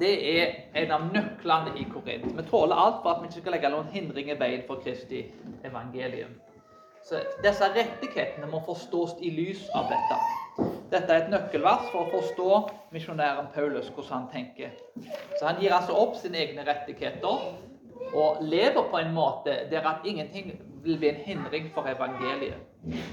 det 0.00 0.40
er 0.40 0.54
en 0.74 0.92
av 0.94 1.06
nøklene 1.12 1.74
i 1.78 1.86
Korint. 1.90 2.26
Vi 2.36 2.44
tåler 2.50 2.78
alt 2.78 3.00
for 3.02 3.12
at 3.12 3.22
vi 3.22 3.30
ikke 3.30 3.42
skal 3.42 3.56
legge 3.56 3.70
noen 3.72 3.90
hindring 3.92 4.30
i 4.30 4.38
veien 4.38 4.64
for 4.66 4.82
Kristi 4.84 5.24
evangelium. 5.66 6.34
Så 7.08 7.22
Disse 7.44 7.68
rettighetene 7.74 8.50
må 8.50 8.60
forstås 8.66 9.16
i 9.22 9.30
lys 9.34 9.68
av 9.74 9.88
dette. 9.92 10.18
Dette 10.90 11.12
er 11.12 11.24
et 11.24 11.32
nøkkelvers 11.32 11.90
for 11.92 12.06
å 12.06 12.12
forstå 12.12 12.52
misjonæren 12.94 13.50
Paulus, 13.54 13.90
hvordan 13.94 14.14
han 14.14 14.30
tenker. 14.32 14.72
Så 15.36 15.46
Han 15.46 15.60
gir 15.60 15.74
altså 15.74 15.96
opp 15.96 16.16
sine 16.16 16.40
egne 16.40 16.64
rettigheter 16.66 17.44
og 18.14 18.40
lever 18.40 18.88
på 18.90 18.98
en 18.98 19.12
måte 19.14 19.54
der 19.70 19.86
at 19.86 20.06
ingenting 20.08 20.54
vil 20.82 20.98
bli 20.98 21.10
en 21.12 21.22
hindring 21.26 21.70
for 21.74 21.86
evangeliet. 21.86 22.56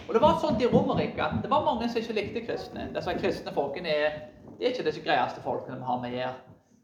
Og 0.07 0.13
Det 0.13 0.21
var 0.21 0.39
sånn 0.39 0.62
i 0.62 0.69
Romerike 0.71 1.21
at 1.21 1.42
det 1.44 1.51
var 1.51 1.65
mange 1.65 1.89
som 1.89 2.01
ikke 2.01 2.18
likte 2.18 2.45
kristne. 2.47 2.89
Disse 2.95 3.15
kristne 3.19 3.53
folkene 3.53 3.91
er, 3.91 4.19
er 4.59 4.71
ikke 4.71 4.86
de 4.88 5.01
greieste 5.03 5.44
folkene 5.44 5.81
vi 5.81 5.89
har 5.89 6.01
med 6.01 6.13
å 6.13 6.19
gjøre. 6.19 6.36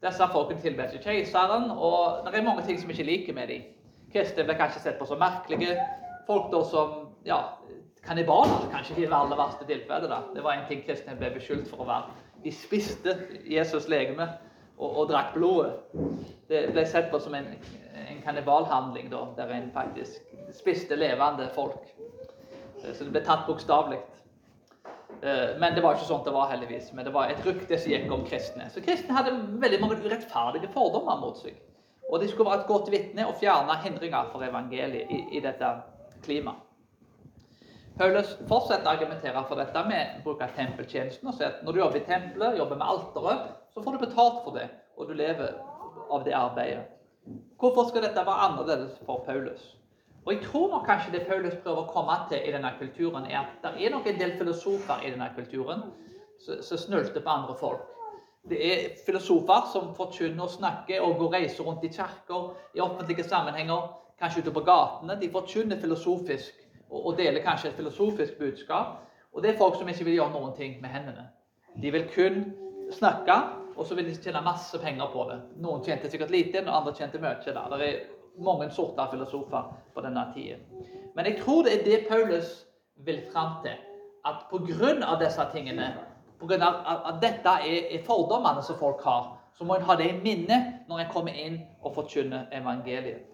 Disse 0.01 0.27
folkene 0.33 0.61
tilber 0.61 0.89
ikke 0.89 1.05
keiseren, 1.05 1.69
og 1.71 2.25
det 2.25 2.37
er 2.37 2.45
mange 2.45 2.65
ting 2.65 2.79
som 2.81 2.89
vi 2.89 2.97
ikke 2.97 3.09
liker 3.09 3.37
med 3.37 3.53
dem. 3.53 3.67
Kristne 4.11 4.43
blir 4.43 4.59
kanskje 4.59 4.81
sett 4.83 4.99
på 4.99 5.07
som 5.07 5.21
merkelige. 5.21 5.77
Folk 6.27 6.51
da 6.51 6.63
som 6.67 6.95
ja, 7.25 7.39
kannibaler, 8.05 8.67
kanskje 8.71 8.97
i 8.97 9.05
det 9.05 9.15
aller 9.15 9.37
verste 9.39 9.67
tilfellet. 9.69 10.09
da. 10.09 10.21
Det 10.35 10.43
var 10.43 10.57
en 10.57 10.67
ting 10.69 10.83
kristne 10.85 11.15
ble 11.19 11.31
beskyldt 11.35 11.69
for 11.69 11.83
å 11.83 11.89
være. 11.89 12.15
De 12.43 12.51
spiste 12.51 13.15
Jesus' 13.45 13.89
legeme 13.89 14.27
og, 14.77 14.89
og 14.89 15.09
drakk 15.11 15.35
blodet. 15.35 15.75
Det 16.49 16.67
ble 16.73 16.85
sett 16.89 17.11
på 17.11 17.19
som 17.21 17.35
en, 17.37 17.51
en 18.01 18.21
kannibalhandling, 18.25 19.11
da, 19.13 19.25
der 19.37 19.53
en 19.53 19.69
faktisk 19.75 20.31
spiste 20.57 20.97
levende 20.97 21.49
folk. 21.55 21.85
Så 22.81 23.05
det 23.05 23.13
ble 23.13 23.21
tatt 23.25 23.45
bokstavelig. 23.47 23.99
Eh, 25.21 25.51
men 25.61 25.75
det 25.75 25.83
var 25.85 25.95
ikke 25.95 26.07
sånn 26.09 26.23
det 26.25 26.33
var, 26.33 26.49
heldigvis. 26.49 26.89
Men 26.97 27.05
det 27.05 27.13
var 27.13 27.29
et 27.29 27.45
rykte 27.45 27.77
som 27.77 27.93
gikk 27.93 28.09
om 28.13 28.25
kristne. 28.25 28.71
Så 28.73 28.81
kristne 28.81 29.15
hadde 29.17 29.35
veldig 29.61 29.81
mange 29.83 29.99
urettferdige 30.01 30.71
fordommer 30.73 31.21
mot 31.21 31.37
seg. 31.37 31.59
Og 32.09 32.19
de 32.19 32.27
skulle 32.27 32.49
være 32.49 32.63
et 32.63 32.71
godt 32.71 32.89
vitne 32.91 33.29
og 33.29 33.37
fjerne 33.39 33.77
hindringer 33.85 34.33
for 34.33 34.43
evangeliet 34.43 35.13
i, 35.13 35.21
i 35.37 35.43
dette 35.43 35.69
klimaet. 36.25 36.70
Paulus 38.01 38.31
fortsetter 38.49 38.87
å 38.87 38.95
argumentere 38.95 39.41
for 39.45 39.61
dette 39.61 39.81
med 39.85 40.23
bruk 40.23 40.39
av 40.41 40.55
tempeltjenesten. 40.55 41.27
og 41.29 41.35
sier 41.37 41.51
at 41.51 41.59
Når 41.63 41.73
du 41.73 41.79
jobber 41.79 41.99
i 41.99 42.05
tempelet, 42.07 42.57
jobber 42.57 42.79
med 42.79 42.87
alteret, 42.87 43.51
så 43.73 43.83
får 43.83 43.91
du 43.91 44.05
betalt 44.05 44.39
for 44.43 44.57
det, 44.57 44.69
og 44.97 45.07
du 45.07 45.13
lever 45.13 45.51
av 46.09 46.23
det 46.25 46.33
arbeidet. 46.33 46.87
Hvorfor 47.61 47.89
skal 47.89 48.01
dette 48.01 48.23
være 48.25 48.47
annerledes 48.47 48.95
for 49.05 49.21
Paulus? 49.27 49.77
Og 50.25 50.33
jeg 50.33 50.41
tror 50.47 50.71
nok 50.71 50.85
kanskje 50.85 51.13
det 51.13 51.27
Paulus 51.27 51.53
prøver 51.61 51.83
å 51.83 51.91
komme 51.93 52.15
til 52.31 52.41
i 52.41 52.55
denne 52.55 52.71
kulturen, 52.79 53.25
er 53.29 53.37
at 53.43 53.61
det 53.61 53.85
er 53.85 53.93
nok 53.93 54.09
en 54.09 54.19
del 54.19 54.33
filosofer 54.37 55.05
i 55.05 55.13
denne 55.13 55.29
kulturen 55.35 55.85
som 56.41 56.77
snulter 56.77 57.21
på 57.21 57.29
andre 57.29 57.55
folk. 57.59 57.85
Det 58.49 58.57
er 58.65 58.97
filosofer 59.05 59.69
som 59.73 59.93
forkynner 59.93 60.47
og 60.47 60.55
snakker 60.57 61.05
og 61.05 61.19
går 61.21 61.37
reiser 61.37 61.63
rundt 61.69 61.85
i 61.85 61.93
kirker, 61.93 62.49
i 62.73 62.81
offentlige 62.81 63.29
sammenhenger, 63.29 63.93
kanskje 64.17 64.41
ute 64.41 64.57
på 64.57 64.65
gatene. 64.65 65.21
De 65.21 65.29
forkynner 65.29 65.77
filosofisk 65.81 66.60
og 66.91 67.17
deler 67.17 67.43
kanskje 67.43 67.69
et 67.69 67.75
filosofisk 67.75 68.37
budskap. 68.39 68.99
Og 69.33 69.43
det 69.43 69.53
er 69.53 69.57
folk 69.57 69.77
som 69.79 69.89
ikke 69.89 70.05
vil 70.05 70.17
gjøre 70.19 70.33
noen 70.33 70.55
ting 70.55 70.81
med 70.81 70.91
hendene. 70.91 71.29
De 71.81 71.91
vil 71.91 72.07
kun 72.15 72.41
snakke, 72.91 73.37
og 73.75 73.85
så 73.87 73.95
vil 73.95 74.09
de 74.09 74.15
tjene 74.15 74.41
masse 74.43 74.79
penger 74.79 75.07
på 75.13 75.27
det. 75.29 75.37
Noen 75.63 75.83
tjente 75.85 76.09
sikkert 76.11 76.31
lite, 76.31 76.65
og 76.67 76.75
andre 76.77 76.93
tjente 76.97 77.21
mye. 77.21 77.39
Der. 77.45 77.77
Det 77.77 77.87
er 77.87 78.43
mange 78.43 78.69
sorter 78.71 79.07
filosofer 79.11 79.71
på 79.95 80.03
denne 80.03 80.25
tida. 80.35 80.57
Men 81.15 81.25
jeg 81.25 81.39
tror 81.43 81.63
det 81.63 81.79
er 81.79 81.85
det 81.85 82.05
Paulus 82.09 82.65
vil 82.95 83.21
fram 83.33 83.61
til. 83.63 83.77
At 84.25 84.35
pga. 84.51 85.15
disse 85.23 85.45
tingene, 85.53 85.93
pga. 86.39 86.55
at 87.07 87.21
dette 87.21 87.49
er 87.49 88.03
fordommene 88.05 88.63
som 88.63 88.75
folk 88.77 89.01
har, 89.03 89.37
så 89.57 89.63
må 89.63 89.75
en 89.75 89.81
ha 89.81 89.95
det 89.95 90.09
i 90.09 90.19
minne 90.21 90.57
når 90.87 90.99
en 90.99 91.11
kommer 91.13 91.31
inn 91.33 91.59
og 91.81 91.95
forkynner 91.95 92.45
evangeliet. 92.51 93.27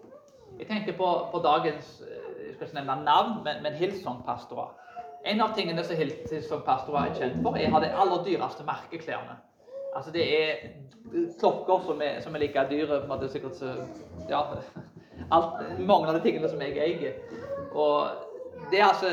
Jeg 0.58 0.66
tenker 0.66 0.96
på, 0.96 1.08
på 1.32 1.38
dagens 1.38 2.02
eh, 2.02 2.17
skal 2.58 2.68
ikke 2.68 2.80
nevne 2.80 3.04
navn, 3.06 3.38
men, 3.46 3.62
men 3.62 3.78
Hillsong-pastorer. 3.78 4.74
En 5.28 5.40
av 5.44 5.54
tingene 5.56 5.84
som 5.84 5.98
Hillsong-pastorer 5.98 7.08
er 7.08 7.18
kjent 7.18 7.42
for, 7.42 7.58
er 7.58 7.70
å 7.70 7.76
ha 7.76 7.82
de 7.84 7.94
aller 8.04 8.24
dyreste 8.26 8.66
merkeklærne. 8.66 9.38
Altså 9.96 10.12
Det 10.14 10.24
er 10.36 10.68
klokker 11.40 11.84
som 11.86 12.02
er, 12.04 12.20
som 12.20 12.34
er 12.34 12.44
like 12.44 12.64
dyre 12.70 12.98
på 12.98 13.06
en 13.06 13.10
måte 13.10 13.28
sikkert 13.32 13.56
så, 13.56 13.72
ja, 14.28 14.42
alt, 15.30 15.62
Mange 15.78 16.10
av 16.10 16.18
de 16.18 16.24
tingene 16.26 16.50
som 16.50 16.60
jeg 16.62 16.76
eier. 16.76 17.14
Og 17.72 18.08
det 18.70 18.80
er 18.80 18.90
altså, 18.90 19.12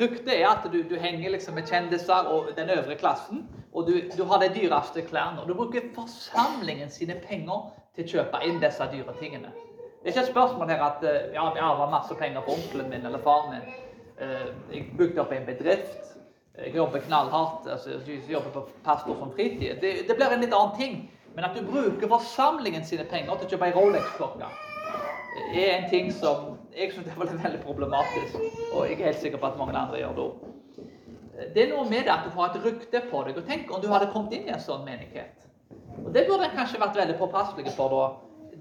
Ryktet 0.00 0.32
er 0.34 0.48
at 0.48 0.64
du, 0.72 0.80
du, 0.82 0.96
henger 0.98 1.30
liksom 1.30 1.54
med 1.54 1.68
kjendiser 1.70 2.26
og 2.32 2.48
den 2.56 2.72
øvre 2.74 2.96
klassen, 2.98 3.44
og 3.72 3.86
du, 3.86 4.00
du 4.16 4.24
har 4.26 4.42
de 4.42 4.48
dyreste 4.56 5.04
klærne. 5.06 5.42
Og 5.42 5.48
du 5.48 5.54
bruker 5.54 5.92
forsamlingen 5.94 6.90
sine 6.90 7.14
penger 7.22 7.70
til 7.94 8.04
å 8.04 8.10
kjøpe 8.16 8.42
inn 8.48 8.58
disse 8.62 8.88
dyre 8.90 9.14
tingene. 9.20 9.52
Det 10.02 10.10
er 10.10 10.14
ikke 10.14 10.20
et 10.20 10.30
spørsmål 10.30 10.70
her 10.70 10.82
at 10.86 11.04
eh, 11.04 11.32
ja, 11.34 11.46
jeg 11.54 11.64
arva 11.66 11.90
masse 11.90 12.14
penger 12.14 12.44
fra 12.44 12.54
onkelen 12.54 12.90
min 12.90 13.06
eller 13.06 13.22
faren 13.24 13.54
min. 13.54 13.74
Eh, 14.20 14.46
jeg 14.72 14.84
bygde 14.98 15.20
opp 15.24 15.32
en 15.32 15.48
bedrift. 15.48 16.12
Jeg 16.56 16.74
jobber 16.74 17.02
knallhardt. 17.04 17.68
altså 17.68 17.90
jeg 17.90 18.22
jobber 18.30 18.50
på 18.50 18.68
pastor 18.84 19.18
som 19.18 19.32
fritid. 19.32 19.80
Det, 19.80 19.92
det 20.08 20.16
blir 20.16 20.32
en 20.32 20.44
litt 20.44 20.54
annen 20.54 20.76
ting. 20.78 20.94
Men 21.34 21.44
at 21.44 21.56
du 21.56 21.66
bruker 21.66 22.08
forsamlingen 22.08 22.84
sine 22.84 23.04
penger 23.04 23.36
til 23.36 23.46
å 23.46 23.50
kjøpe 23.50 23.66
ei 23.68 23.74
Rolex-klokke, 23.76 24.46
er 25.52 25.72
en 25.74 25.90
ting 25.90 26.06
som 26.12 26.54
jeg 26.72 26.94
syns 26.94 27.10
er 27.12 27.18
veldig 27.42 27.60
problematisk. 27.64 28.38
Og 28.72 28.86
jeg 28.86 28.96
er 29.00 29.10
helt 29.10 29.20
sikker 29.20 29.42
på 29.42 29.50
at 29.50 29.58
mange 29.60 29.76
andre 29.76 30.00
gjør 30.00 30.14
det 30.16 30.24
òg. 30.24 30.46
Det 31.54 31.62
er 31.62 31.74
noe 31.74 31.84
med 31.90 32.06
det 32.06 32.12
at 32.14 32.24
du 32.24 32.32
får 32.32 32.46
et 32.46 32.62
rykte 32.64 33.02
på 33.10 33.20
deg. 33.26 33.36
og 33.36 33.48
Tenk 33.48 33.72
om 33.74 33.82
du 33.82 33.90
hadde 33.92 34.08
kommet 34.12 34.32
inn 34.32 34.48
i 34.48 34.54
en 34.54 34.62
sånn 34.62 34.86
menighet. 34.86 35.44
Og 36.04 36.08
Det 36.14 36.24
burde 36.28 36.48
en 36.48 36.56
kanskje 36.56 36.80
vært 36.80 36.96
veldig 36.96 37.18
påpasselig 37.20 37.74
for 37.76 37.92
da. 37.92 38.06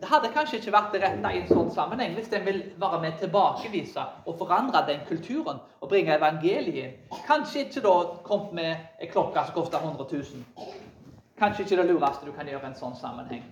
Det 0.06 0.12
hadde 0.12 0.30
kanskje 0.36 0.60
ikke 0.60 0.72
vært 0.76 0.92
det 0.94 1.00
rette 1.02 1.30
i 1.34 1.38
en 1.40 1.48
sånn 1.50 1.70
sammenheng 1.74 2.12
hvis 2.14 2.28
en 2.38 2.44
vil 2.46 2.60
være 2.78 3.00
med 3.02 3.16
tilbakevise 3.18 4.04
og 4.30 4.36
forandre 4.38 4.84
den 4.86 5.00
kulturen 5.08 5.58
og 5.82 5.90
bringe 5.90 6.14
evangeliet. 6.14 7.00
Kanskje 7.26 7.64
ikke 7.64 7.82
da 7.82 7.94
kommet 8.28 8.54
med 8.60 9.02
ei 9.02 9.10
klokke 9.10 9.48
som 9.48 9.56
koster 9.56 9.82
100 9.82 10.06
000. 10.12 10.70
Kanskje 11.42 11.66
ikke 11.66 11.80
det 11.82 11.88
lureste 11.90 12.30
du 12.30 12.36
kan 12.38 12.46
gjøre 12.46 12.68
i 12.68 12.70
en 12.70 12.78
sånn 12.84 12.94
sammenheng. 13.02 13.50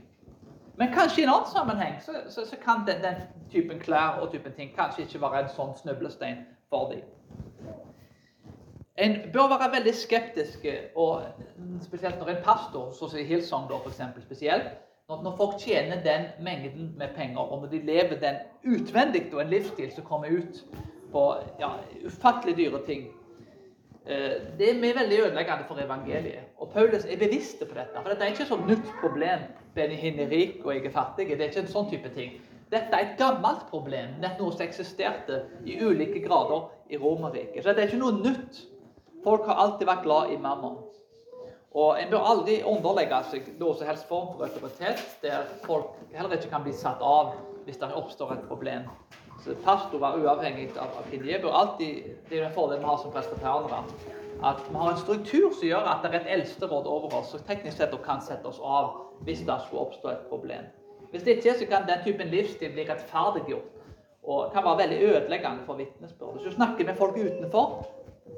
Men 0.78 0.94
kanskje 0.94 1.24
i 1.24 1.26
en 1.26 1.34
annen 1.34 1.50
sammenheng 1.56 1.98
så, 2.06 2.22
så, 2.30 2.46
så 2.46 2.62
kan 2.62 2.86
den, 2.86 3.02
den, 3.02 3.26
typen 3.50 3.82
klær 3.82 4.22
og 4.22 4.30
typen 4.38 4.54
ting 4.54 4.78
kanskje 4.78 5.08
ikke 5.08 5.26
være 5.26 5.48
en 5.48 5.52
sånn 5.58 5.74
snublestein 5.82 6.46
for 6.70 6.94
dem. 6.94 7.02
En 9.02 9.22
bør 9.34 9.56
være 9.58 9.74
veldig 9.80 9.98
skeptisk, 10.06 10.70
og 10.94 11.26
spesielt 11.82 12.22
når 12.22 12.36
en 12.36 12.44
pastor, 12.46 12.94
som 12.94 13.18
i 13.18 13.26
Hillsong 13.26 13.66
da, 13.74 13.82
for 13.82 13.90
eksempel, 13.90 14.22
spesielt, 14.22 14.76
når, 15.10 15.34
folk 15.38 15.60
tjener 15.60 16.04
den 16.04 16.30
mengden 16.44 16.94
med 16.98 17.16
penger, 17.16 17.40
og 17.40 17.62
når 17.62 17.70
de 17.70 17.82
lever 17.86 18.20
den 18.22 18.40
utvendig 18.64 19.28
og 19.34 19.42
en 19.42 19.52
livsstil 19.52 19.92
som 19.92 20.08
kommer 20.08 20.32
ut 20.32 20.64
på 21.12 21.26
ja, 21.60 21.76
ufattelig 22.06 22.58
dyre 22.58 22.80
ting 22.88 23.12
Eh, 24.06 24.58
det 24.60 24.70
er 24.70 25.00
veldig 25.00 25.20
ødeleggende 25.20 25.64
for 25.68 25.80
evangeliet. 25.80 26.44
Og 26.58 26.70
Paulus 26.70 27.06
er 27.06 27.18
bevisst 27.18 27.60
på 27.60 27.76
dette. 27.76 28.02
For 28.02 28.10
dette 28.10 28.24
er 28.24 28.34
ikke 28.34 28.44
et 28.44 28.52
sånt 28.52 28.68
nytt 28.68 28.90
problem. 29.00 29.46
Benny 29.76 29.96
er 29.96 30.30
rik, 30.30 30.66
og 30.66 30.76
jeg 30.76 30.86
er 30.86 30.92
fattig. 30.92 31.28
Det 31.28 31.40
er 31.42 31.52
ikke 31.54 31.64
en 31.64 31.72
sånn 31.72 31.90
type 31.90 32.12
ting. 32.16 32.36
Dette 32.72 32.92
er 32.92 33.06
et 33.06 33.16
gammelt 33.18 33.64
problem. 33.70 34.18
Dette 34.22 34.44
noe 34.44 34.52
som 34.52 34.66
eksisterte 34.66 35.44
i 35.66 35.78
ulike 35.80 36.20
grader 36.26 36.68
i 36.90 37.00
Romerriket. 37.00 37.64
Så 37.64 37.70
dette 37.70 37.86
er 37.86 37.94
ikke 37.94 38.02
noe 38.04 38.20
nytt. 38.20 38.66
Folk 39.24 39.48
har 39.48 39.62
alltid 39.64 39.88
vært 39.88 40.04
glad 40.04 40.36
i 40.36 40.42
mammon. 40.42 40.82
Og 41.74 41.98
En 42.01 42.10
bør 42.12 42.27
aldri 42.30 42.60
underlegge 42.70 43.20
seg 43.32 43.48
noe 43.58 43.74
som 43.77 43.88
helst 43.89 44.06
form 44.10 44.36
for 44.36 44.46
autoritet, 44.46 45.01
der 45.24 45.48
folk 45.65 45.96
heller 46.13 46.36
ikke 46.38 46.51
kan 46.51 46.65
bli 46.65 46.74
satt 46.77 47.01
av 47.01 47.34
hvis 47.65 47.80
det 47.82 47.89
oppstår 47.96 48.36
et 48.36 48.44
problem 48.50 48.86
Så 49.44 49.56
Pastor 49.63 50.00
var 50.00 50.18
uavhengig 50.20 50.70
av, 50.77 50.92
av 51.00 51.10
bør 51.42 51.56
alltid 51.62 52.12
Det 52.30 52.38
er 52.38 52.46
en 52.46 52.53
fordel 52.53 52.80
vi 52.80 52.86
har 52.86 52.98
som 53.01 53.12
presbyterianere. 53.12 53.82
At 54.44 54.62
vi 54.70 54.75
har 54.75 54.92
en 54.92 55.01
struktur 55.01 55.50
som 55.53 55.68
gjør 55.68 55.89
at 55.89 56.03
det 56.03 56.12
er 56.12 56.20
et 56.20 56.32
eldsteråd 56.38 56.88
over 56.88 57.15
oss 57.20 57.32
som 57.32 57.44
teknisk 57.48 57.77
sett 57.77 57.96
kan 58.06 58.22
sette 58.22 58.48
oss 58.48 58.60
av 58.62 58.94
hvis 59.25 59.44
det 59.48 59.58
skulle 59.65 59.82
oppstå 59.88 60.10
et 60.12 60.25
problem. 60.30 60.70
Hvis 61.12 61.24
det 61.24 61.38
ikke 61.38 61.58
så 61.60 61.65
kan 61.70 61.88
den 61.88 62.03
typen 62.06 62.32
livsstil 62.32 62.72
bli 62.74 62.86
rettferdiggjort 62.89 63.74
og 64.24 64.53
kan 64.53 64.63
være 64.63 64.77
veldig 64.77 65.00
ødeleggende 65.10 65.65
for 65.65 65.80
vitnesbyrdet. 65.80 66.44
Så 66.44 66.56
snakker 66.56 66.86
med 66.86 66.96
folk 66.96 67.18
utenfor, 67.18 67.86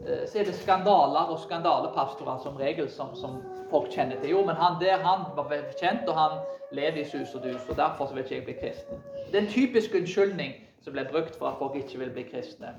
så 0.06 0.40
er 0.40 0.46
det 0.46 0.56
skandaler 0.56 1.32
og 1.34 1.40
skandalepastorer 1.40 2.38
som 2.44 2.58
regel 2.58 2.90
som, 2.90 3.16
som, 3.16 3.42
folk 3.70 3.90
kjenner 3.90 4.20
til. 4.22 4.30
Jo, 4.30 4.44
men 4.46 4.56
han 4.56 4.78
der 4.82 5.02
han 5.02 5.26
var 5.36 5.50
kjent, 5.80 6.06
og 6.08 6.16
han 6.16 6.38
lever 6.72 7.02
i 7.02 7.06
sus 7.10 7.36
og 7.36 7.44
dus, 7.44 7.70
og 7.70 7.78
derfor 7.78 8.14
vil 8.14 8.24
ikke 8.24 8.36
jeg 8.36 8.46
bli 8.46 8.54
kristen. 8.62 9.02
Det 9.32 9.36
er 9.36 9.42
en 9.42 9.54
typisk 9.54 9.96
unnskyldning 9.98 10.54
som 10.86 10.94
ble 10.94 11.08
brukt 11.12 11.36
for 11.40 11.50
at 11.50 11.58
folk 11.60 11.76
ikke 11.76 11.98
vil 11.98 12.14
bli 12.14 12.28
kristne. 12.30 12.76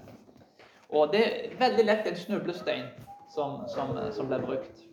Og 0.88 1.11
det 1.12 1.23
er 1.26 1.56
veldig 1.59 1.85
lett 1.85 2.06
en 2.06 2.16
snublestein 2.16 2.87
som, 3.35 3.64
som, 3.68 3.99
som 4.12 4.30
ble 4.30 4.38
brukt. 4.47 4.87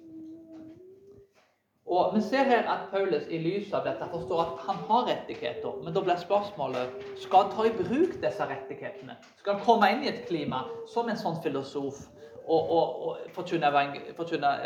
Og 1.86 2.16
Vi 2.16 2.22
ser 2.22 2.48
her 2.50 2.66
at 2.72 2.88
Paulus 2.92 3.28
i 3.30 3.38
lys 3.38 3.74
av 3.75 3.84
dette 3.86 4.08
forstår 4.10 4.42
at 4.42 4.62
han 4.66 4.80
har 4.88 5.08
rettigheter. 5.12 5.75
Men 5.84 5.94
da 5.94 6.02
blir 6.02 6.18
spørsmålet 6.18 7.06
skal 7.22 7.44
han 7.44 7.52
ta 7.54 7.66
i 7.68 7.74
bruk 7.78 8.16
disse 8.24 8.48
rettighetene. 8.50 9.18
Skal 9.38 9.58
han 9.58 9.66
komme 9.66 9.92
inn 9.92 10.06
i 10.06 10.10
et 10.10 10.24
klima 10.25 10.63
som 10.90 11.12
en 11.12 11.20
sånn 11.20 11.38
filosof 11.44 12.02
og, 12.48 12.72
og, 12.72 13.08
og 13.08 13.18
forkynne, 13.36 13.70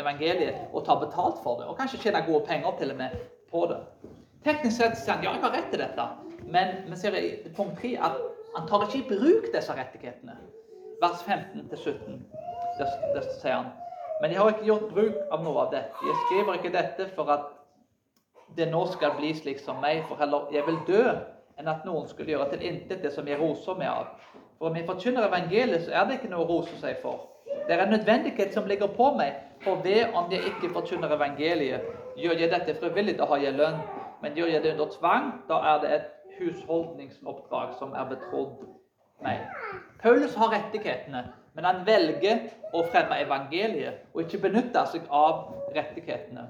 evangeliet 0.00 0.72
og 0.72 0.84
ta 0.86 0.98
betalt 0.98 1.42
for 1.42 1.60
det? 1.60 1.68
Og 1.70 1.76
kanskje 1.78 2.00
tjene 2.02 2.24
gode 2.26 2.44
penger 2.46 2.76
til 2.78 2.94
og 2.94 2.96
med 2.96 3.18
på 3.50 3.66
det. 3.70 3.78
Teknisk 4.46 4.76
sett 4.76 4.98
sier 4.98 5.16
han 5.16 5.24
ja, 5.26 5.34
jeg 5.34 5.44
har 5.44 5.54
rett 5.56 5.70
til 5.72 5.82
dette. 5.82 6.06
Men 6.48 6.74
vi 6.88 6.96
ser 6.96 7.16
i 7.18 7.52
punkt 7.56 7.80
3 7.82 7.94
at 8.08 8.18
han 8.54 8.68
tar 8.68 8.86
ikke 8.86 8.98
i 8.98 9.08
bruk 9.10 9.50
disse 9.54 9.74
rettighetene. 9.74 10.36
Vers 11.02 11.22
15-17. 11.26 12.18
Der, 12.78 12.92
der 13.14 13.26
sier 13.40 13.54
han 13.60 13.70
Men 14.22 14.32
jeg 14.32 14.40
har 14.40 14.48
ikke 14.50 14.66
gjort 14.66 14.88
bruk 14.94 15.18
av 15.30 15.42
noe 15.44 15.64
av 15.66 15.72
dette. 15.74 16.06
Jeg 16.06 16.20
skriver 16.26 16.58
ikke 16.58 16.74
dette 16.74 17.08
for 17.14 17.30
at 17.30 17.50
det 18.56 18.66
nå 18.72 18.80
skal 18.90 19.12
bli 19.18 19.30
slik 19.36 19.60
som 19.62 19.78
meg, 19.82 20.00
for 20.08 20.18
heller 20.18 20.48
jeg 20.50 20.64
vil 20.66 20.78
dø 20.88 21.02
enn 21.58 21.70
at 21.70 21.84
noen 21.86 22.08
skulle 22.10 22.32
gjøre 22.32 22.48
til 22.54 22.64
intet 22.66 23.02
det 23.04 23.12
som 23.14 23.28
jeg 23.28 23.38
roser 23.38 23.78
meg 23.78 23.90
av. 23.90 24.10
For 24.58 24.70
om 24.70 24.78
jeg 24.78 24.86
forkynner 24.88 25.26
evangeliet, 25.28 25.84
så 25.86 25.94
er 25.94 26.06
det 26.08 26.18
ikke 26.18 26.30
noe 26.32 26.46
å 26.46 26.48
rose 26.48 26.74
seg 26.80 26.98
for. 27.02 27.28
Det 27.66 27.74
er 27.74 27.82
en 27.84 27.90
nødvendighet 27.90 28.54
som 28.54 28.66
ligger 28.66 28.86
på 28.96 29.10
meg, 29.18 29.34
for 29.64 29.80
ved 29.84 30.14
om 30.14 30.30
jeg 30.32 30.46
ikke 30.50 30.72
forkynner 30.72 31.16
evangeliet, 31.16 31.80
gjør 32.16 32.38
jeg 32.40 32.50
dette 32.50 32.76
frivillig, 32.80 33.18
da 33.18 33.26
har 33.30 33.42
jeg 33.42 33.56
lønn. 33.58 33.80
Men 34.22 34.34
gjør 34.34 34.46
jeg 34.46 34.62
det 34.62 34.72
under 34.72 34.86
tvang, 34.98 35.32
da 35.48 35.54
er 35.72 35.80
det 35.82 35.90
et 35.94 36.06
husholdningsoppdrag 36.38 37.74
som 37.78 37.92
er 37.92 38.08
betrodd 38.10 38.64
meg. 39.22 39.44
Paulus 40.02 40.34
har 40.34 40.52
rettighetene, 40.54 41.24
men 41.54 41.66
han 41.66 41.82
velger 41.86 42.48
å 42.74 42.84
fremme 42.92 43.18
evangeliet 43.22 44.06
og 44.14 44.24
ikke 44.24 44.42
benytte 44.46 44.84
seg 44.92 45.06
av 45.10 45.48
rettighetene. 45.74 46.46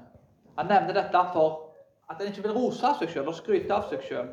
Han 0.57 0.69
nevner 0.69 0.97
dette 0.97 1.25
for 1.33 1.69
at 2.09 2.17
han 2.17 2.29
ikke 2.31 2.47
vil 2.47 2.57
rose 2.57 2.85
av 2.85 2.97
seg 2.99 3.13
sjøl 3.13 3.29
og 3.29 3.37
skryte 3.37 3.73
av 3.73 3.89
seg 3.89 4.05
sjøl. 4.05 4.31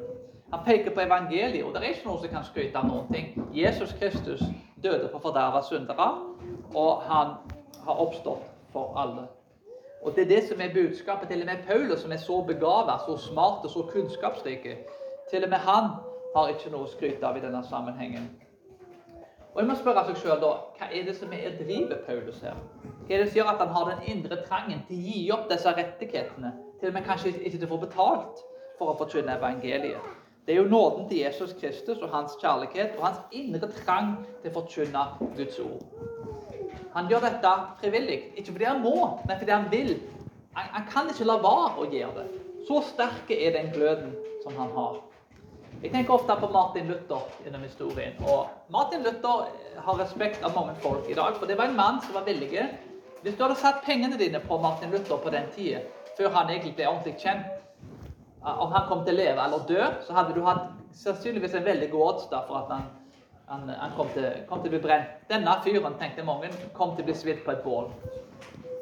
Han 0.52 0.62
peker 0.64 0.94
på 0.94 1.02
evangeliet, 1.02 1.64
og 1.64 1.74
det 1.74 1.82
er 1.82 1.94
ikke 1.94 2.08
noen 2.08 2.22
som 2.22 2.32
kan 2.32 2.46
skryte 2.46 2.78
av 2.78 2.88
noen 2.88 3.08
ting. 3.12 3.32
Jesus 3.54 3.92
Kristus 3.98 4.42
døde 4.82 5.08
for 5.12 5.18
forderva 5.18 5.62
syndere, 5.62 6.08
og 6.74 7.02
han 7.02 7.34
har 7.86 8.00
oppstått 8.06 8.44
for 8.72 8.96
alle. 8.98 9.26
Og 10.00 10.14
Det 10.14 10.24
er 10.24 10.28
det 10.28 10.48
som 10.48 10.60
er 10.60 10.74
budskapet 10.74 11.28
til 11.28 11.40
og 11.40 11.46
med 11.46 11.64
Paulus, 11.66 12.00
som 12.00 12.12
er 12.12 12.16
så 12.16 12.40
begava, 12.42 12.98
så 13.06 13.16
smart 13.16 13.64
og 13.64 13.70
så 13.70 13.82
kunnskapsrik. 13.82 14.66
Til 15.30 15.44
og 15.44 15.50
med 15.50 15.58
han 15.58 15.88
har 16.36 16.48
ikke 16.48 16.70
noe 16.70 16.84
å 16.86 16.90
skryte 16.90 17.26
av 17.26 17.36
i 17.36 17.40
denne 17.40 17.62
sammenhengen. 17.64 18.28
Og 19.54 19.62
jeg 19.62 19.68
må 19.70 19.74
spørre 19.74 20.04
seg 20.04 20.18
selv 20.20 20.42
da, 20.44 20.52
Hva 20.76 20.90
er 20.92 21.06
det 21.08 21.14
som 21.16 21.32
er 21.32 21.56
driver 21.56 22.02
Paulus 22.06 22.42
her? 22.44 22.58
Hva 23.06 23.14
er 23.14 23.22
det 23.22 23.28
som 23.30 23.38
gjør 23.38 23.52
at 23.54 23.62
han 23.64 23.74
har 23.76 23.90
den 23.90 24.02
indre 24.12 24.36
trangen 24.44 24.82
til 24.88 24.98
å 24.98 25.06
gi 25.08 25.22
opp 25.32 25.48
disse 25.50 25.72
rettighetene? 25.78 26.52
Til 26.80 26.88
og 26.92 26.94
med 26.94 27.06
kanskje 27.08 27.32
ikke 27.32 27.56
til 27.56 27.64
å 27.64 27.70
få 27.72 27.80
betalt 27.86 28.42
for 28.78 28.92
å 28.92 28.96
forkynne 28.98 29.38
evangeliet. 29.38 30.25
Det 30.46 30.54
er 30.54 30.60
jo 30.60 30.68
nåden 30.70 31.08
til 31.08 31.18
Jesus 31.18 31.52
Kristus 31.60 31.98
og 31.98 32.08
hans 32.12 32.36
kjærlighet 32.40 32.94
og 32.98 33.06
hans 33.06 33.18
indre 33.34 33.66
trang 33.80 34.12
til 34.42 34.52
å 34.52 34.54
forkynne 34.60 35.02
Guds 35.34 35.58
ord. 35.58 35.80
Han 36.94 37.10
gjør 37.10 37.24
dette 37.26 37.54
frivillig, 37.80 38.20
ikke 38.36 38.52
fordi 38.52 38.68
han 38.68 38.78
må, 38.84 38.94
men 39.26 39.40
fordi 39.40 39.52
han 39.52 39.66
vil. 39.72 39.90
Han, 40.54 40.68
han 40.76 40.86
kan 40.92 41.10
ikke 41.10 41.26
la 41.26 41.36
være 41.42 41.82
å 41.82 41.88
gjøre 41.90 42.14
det. 42.20 42.44
Så 42.68 42.78
sterk 42.92 43.34
er 43.34 43.58
den 43.58 43.72
gløden 43.74 44.14
som 44.44 44.54
han 44.60 44.70
har. 44.78 45.02
Jeg 45.82 45.92
tenker 45.92 46.14
ofte 46.14 46.38
på 46.40 46.52
Martin 46.54 46.86
Luther 46.88 47.26
gjennom 47.44 47.66
historien. 47.66 48.14
Og 48.22 48.46
Martin 48.72 49.02
Luther 49.02 49.50
har 49.82 50.00
respekt 50.00 50.46
av 50.46 50.54
mange 50.54 50.78
folk 50.80 51.10
i 51.10 51.18
dag, 51.18 51.36
for 51.36 51.50
det 51.50 51.58
var 51.58 51.72
en 51.72 51.76
mann 51.76 52.00
som 52.06 52.14
var 52.14 52.24
villig 52.24 52.68
Hvis 53.22 53.34
du 53.34 53.42
hadde 53.42 53.58
satt 53.58 53.82
pengene 53.84 54.16
dine 54.16 54.40
på 54.40 54.58
Martin 54.62 54.90
Luther 54.94 55.18
på 55.18 55.30
den 55.30 55.50
tida, 55.56 55.82
før 56.16 56.30
han 56.30 56.50
egentlig 56.50 56.76
ble 56.76 56.86
ordentlig 56.88 57.18
kjent 57.18 57.55
Om 58.42 58.72
han 58.72 58.88
kom 58.88 59.04
til 59.06 59.16
å 59.16 59.20
leve 59.22 59.42
eller 59.42 59.64
dø, 59.68 59.86
så 60.06 60.14
hadde 60.16 60.34
du 60.36 60.42
hatt 60.46 60.68
sannsynligvis 60.96 61.56
en 61.58 61.66
veldig 61.66 61.88
god 61.92 62.04
odds 62.10 62.28
for 62.32 62.58
at 62.60 62.70
han, 62.72 62.84
han, 63.48 63.70
han 63.80 63.96
kom, 63.96 64.10
til, 64.14 64.28
kom, 64.48 64.62
til, 64.62 64.70
å 64.70 64.76
bli 64.76 64.82
brent. 64.84 65.16
Denne 65.30 65.56
fyren, 65.64 65.96
tenkte 66.00 66.26
mange, 66.26 66.52
kom 66.76 66.94
til 66.94 67.06
å 67.06 67.08
bli 67.10 67.16
svidd 67.16 67.42
på 67.46 67.54
et 67.54 67.64
bål. 67.64 67.90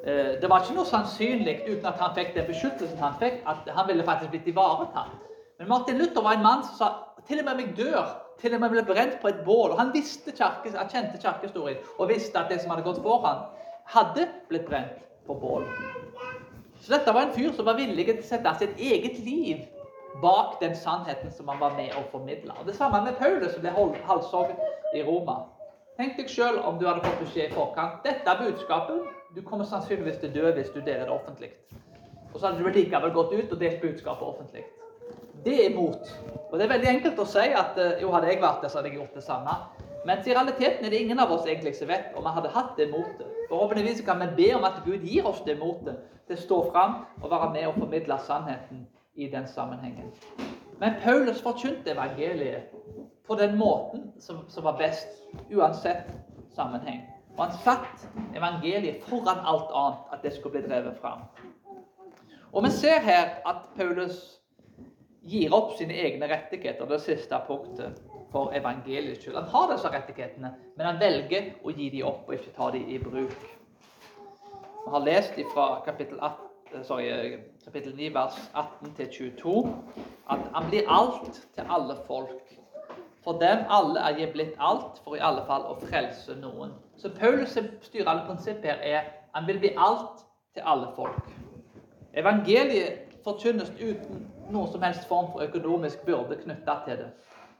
Eh, 0.04 0.34
det 0.40 0.50
var 0.50 0.64
ikke 0.64 0.76
noe 0.76 0.88
sannsynlig 0.88 1.62
uten 1.68 1.88
at 1.88 2.02
han 2.02 2.12
fikk 2.18 2.34
den 2.36 2.48
beskyttelsen 2.50 3.00
han 3.00 3.16
fikk, 3.22 3.40
at 3.48 3.70
han 3.72 3.88
ville 3.88 4.04
faktisk 4.04 4.34
blitt 4.34 4.52
ivaretatt. 4.52 5.16
Men 5.58 5.70
Martin 5.70 5.98
Luther 5.98 6.24
var 6.24 6.36
en 6.36 6.44
mann 6.44 6.64
som 6.66 6.76
sa 6.76 6.92
til 7.28 7.40
og 7.40 7.46
med 7.46 7.54
om 7.54 7.64
jeg 7.64 7.76
dør, 7.78 8.14
til 8.42 8.56
og 8.56 8.60
med 8.60 8.74
ble 8.74 8.84
brent 8.84 9.20
på 9.22 9.30
et 9.30 9.44
bål. 9.46 9.72
Og 9.72 9.80
han 9.80 9.94
visste 9.94 10.34
kjerke, 10.34 10.74
han 10.76 10.90
kjente 10.92 11.22
kirkehistorien 11.22 11.80
og 11.96 12.10
visste 12.10 12.40
at 12.40 12.52
det 12.52 12.60
som 12.60 12.74
hadde 12.74 12.84
gått 12.84 13.00
foran, 13.04 13.46
hadde 13.94 14.28
blitt 14.50 14.66
brent 14.68 14.98
på 15.24 15.38
bål. 15.40 15.64
Så 16.80 16.92
dette 16.92 17.12
var 17.14 17.26
en 17.26 17.34
fyr 17.34 17.52
som 17.56 17.66
var 17.66 17.78
villig 17.78 18.06
til 18.10 18.20
å 18.20 18.28
sette 18.28 18.54
sitt 18.60 18.80
eget 18.80 19.18
liv 19.24 19.64
bak 20.22 20.60
den 20.60 20.76
sannheten 20.76 21.32
som 21.32 21.48
han 21.48 21.60
var 21.60 21.74
med 21.76 21.94
å 21.98 22.04
formidle. 22.12 22.54
Og 22.60 22.66
Det 22.66 22.76
samme 22.76 23.02
med 23.04 23.18
Paulus, 23.18 23.52
som 23.54 23.62
ble 23.64 23.72
halshogd 24.08 24.54
i 24.94 25.02
Roma. 25.02 25.44
Tenk 25.98 26.16
deg 26.18 26.30
sjøl 26.30 26.58
om 26.66 26.78
du 26.78 26.86
hadde 26.88 27.04
fått 27.04 27.20
beskjed 27.22 27.52
i 27.52 27.54
forkant. 27.54 28.00
Dette 28.04 28.30
er 28.30 28.40
budskapet. 28.40 29.10
Du 29.34 29.42
kommer 29.46 29.66
sannsynligvis 29.66 30.20
til 30.22 30.30
å 30.30 30.34
dø 30.34 30.54
hvis 30.56 30.72
du 30.74 30.80
deler 30.80 31.06
det 31.06 31.14
offentlig. 31.14 31.50
Og 32.32 32.40
så 32.40 32.48
hadde 32.48 32.62
du 32.62 32.70
likevel 32.74 33.14
gått 33.14 33.34
ut 33.34 33.52
og 33.54 33.60
delt 33.60 33.82
budskapet 33.82 34.26
offentlig. 34.26 34.64
Det 35.44 35.54
er 35.66 35.74
mot. 35.74 36.10
Og 36.50 36.58
det 36.58 36.66
er 36.66 36.72
veldig 36.72 36.90
enkelt 36.96 37.20
å 37.20 37.26
si 37.28 37.46
at 37.54 37.78
eh, 37.78 38.00
jo, 38.02 38.10
hadde 38.14 38.30
jeg 38.30 38.40
vært 38.42 38.62
der, 38.62 38.72
så 38.72 38.80
hadde 38.80 38.90
jeg 38.90 38.98
gjort 39.00 39.18
det 39.18 39.24
samme. 39.26 39.56
Mens 40.08 40.26
i 40.26 40.34
realiteten 40.34 40.86
er 40.86 40.94
det 40.94 41.02
ingen 41.04 41.22
av 41.22 41.32
oss 41.34 41.46
egentlig 41.46 41.74
som 41.78 41.90
vet 41.90 42.14
om 42.18 42.26
vi 42.26 42.34
hadde 42.38 42.52
hatt 42.54 42.74
det 42.80 42.90
motet. 42.90 43.33
Forhåpentligvis 43.48 44.00
kan 44.06 44.20
vi 44.20 44.26
be 44.36 44.54
om 44.56 44.64
at 44.64 44.82
Gud 44.84 45.04
gir 45.04 45.26
oss 45.26 45.42
det 45.46 45.58
motet 45.58 45.96
til 46.26 46.36
å 46.36 46.42
stå 46.42 46.58
fram 46.72 46.94
og 47.22 47.30
være 47.30 47.50
med 47.52 47.66
og 47.68 47.78
formidle 47.78 48.18
sannheten 48.26 48.86
i 49.14 49.28
den 49.30 49.46
sammenhengen. 49.48 50.12
Men 50.80 50.96
Paulus 51.02 51.42
forkynte 51.42 51.92
evangeliet 51.92 52.72
på 53.26 53.34
den 53.34 53.58
måten 53.58 54.12
som, 54.20 54.44
som 54.48 54.64
var 54.64 54.78
best, 54.78 55.08
uansett 55.52 56.10
sammenheng. 56.54 57.04
Og 57.36 57.44
han 57.44 57.56
satt 57.64 58.08
evangeliet 58.36 59.04
foran 59.08 59.42
alt 59.42 59.70
annet, 59.74 60.08
at 60.12 60.22
det 60.22 60.32
skulle 60.34 60.58
bli 60.60 60.68
drevet 60.68 60.98
fram. 61.00 61.26
Og 62.52 62.64
vi 62.64 62.70
ser 62.70 63.00
her 63.00 63.40
at 63.46 63.66
Paulus 63.76 64.40
gir 65.28 65.54
opp 65.54 65.76
sine 65.78 65.96
egne 65.96 66.28
rettigheter, 66.28 66.88
det 66.88 67.00
siste 67.02 67.38
punktet, 67.46 68.00
for 68.32 68.52
evangeliets 68.56 69.22
skyld. 69.22 69.36
Han 69.36 69.50
har 69.52 69.68
disse 69.72 69.90
rettighetene, 69.92 70.50
men 70.76 70.86
han 70.86 71.00
velger 71.00 71.52
å 71.62 71.74
gi 71.74 71.90
dem 71.92 72.08
opp 72.08 72.28
og 72.28 72.34
ikke 72.34 72.54
ta 72.56 72.70
dem 72.74 72.88
i 72.90 72.98
bruk. 72.98 73.36
Vi 74.84 74.90
har 74.92 75.04
lest 75.06 75.38
fra 75.54 75.68
kapittel, 75.86 76.18
8, 76.20 76.82
sorry, 76.84 77.38
kapittel 77.64 77.94
9, 77.96 78.10
vers 78.14 78.36
18 78.52 78.92
22, 79.14 79.54
at 80.34 80.50
han 80.56 80.68
blir 80.70 80.90
alt 80.90 81.40
til 81.54 81.72
alle 81.78 81.96
folk. 82.08 82.56
For 83.24 83.38
dem 83.40 83.64
alle 83.72 84.02
er 84.02 84.18
jeg 84.18 84.34
blitt 84.34 84.58
alt, 84.58 85.00
for 85.04 85.16
i 85.16 85.22
alle 85.24 85.46
fall 85.48 85.64
å 85.70 85.78
frelse 85.86 86.36
noen. 86.42 86.74
Så 87.00 87.08
Paulus' 87.16 87.56
styrende 87.86 88.26
prinsipp 88.26 88.66
her 88.66 88.82
er 88.84 89.08
han 89.32 89.46
vil 89.46 89.62
bli 89.62 89.72
alt 89.78 90.26
til 90.54 90.66
alle 90.66 90.90
folk. 90.96 91.30
Evangeliet 92.14 93.14
forkynnes 93.24 93.72
uten 93.80 94.26
noen 94.50 94.72
som 94.72 94.82
helst 94.82 95.08
form 95.08 95.32
for 95.32 95.44
økonomisk 95.44 96.04
byrde 96.06 96.40
knytta 96.42 96.76
til 96.86 96.98
det. 97.02 97.10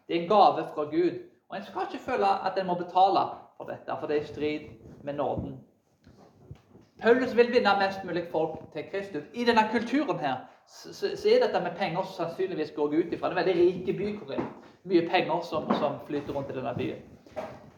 Det 0.08 0.16
er 0.16 0.22
en 0.22 0.28
gave 0.28 0.66
fra 0.74 0.84
Gud. 0.84 1.20
Og 1.48 1.56
en 1.56 1.64
skal 1.64 1.86
ikke 1.92 2.04
føle 2.04 2.26
at 2.46 2.58
en 2.58 2.66
må 2.66 2.74
betale 2.74 3.24
for 3.56 3.64
dette, 3.68 3.96
for 4.00 4.06
det 4.06 4.16
er 4.16 4.22
i 4.22 4.26
strid 4.26 4.60
med 5.02 5.14
nåden. 5.14 5.60
Paulus 7.02 7.36
vil 7.36 7.52
vinne 7.52 7.70
mest 7.78 8.04
mulig 8.04 8.26
folk 8.32 8.72
til 8.72 8.84
Kristus. 8.90 9.24
I 9.34 9.44
denne 9.44 9.68
kulturen 9.72 10.18
her 10.18 10.36
så, 10.66 11.06
er 11.06 11.46
dette 11.46 11.60
med 11.60 11.76
penger 11.78 12.02
som 12.02 12.14
sannsynligvis 12.24 12.72
går 12.76 12.86
ut 12.86 13.12
ifra. 13.12 13.28
Det 13.28 13.36
er 13.36 13.40
en 13.40 13.46
veldig 13.46 13.66
rik 13.66 13.96
by. 13.96 14.18
Korinth. 14.18 14.52
Mye 14.84 15.08
penger 15.08 15.40
som, 15.40 15.74
som, 15.80 15.92
flyter 16.06 16.32
rundt 16.32 16.50
i 16.50 16.56
denne 16.56 16.74
byen. 16.76 17.02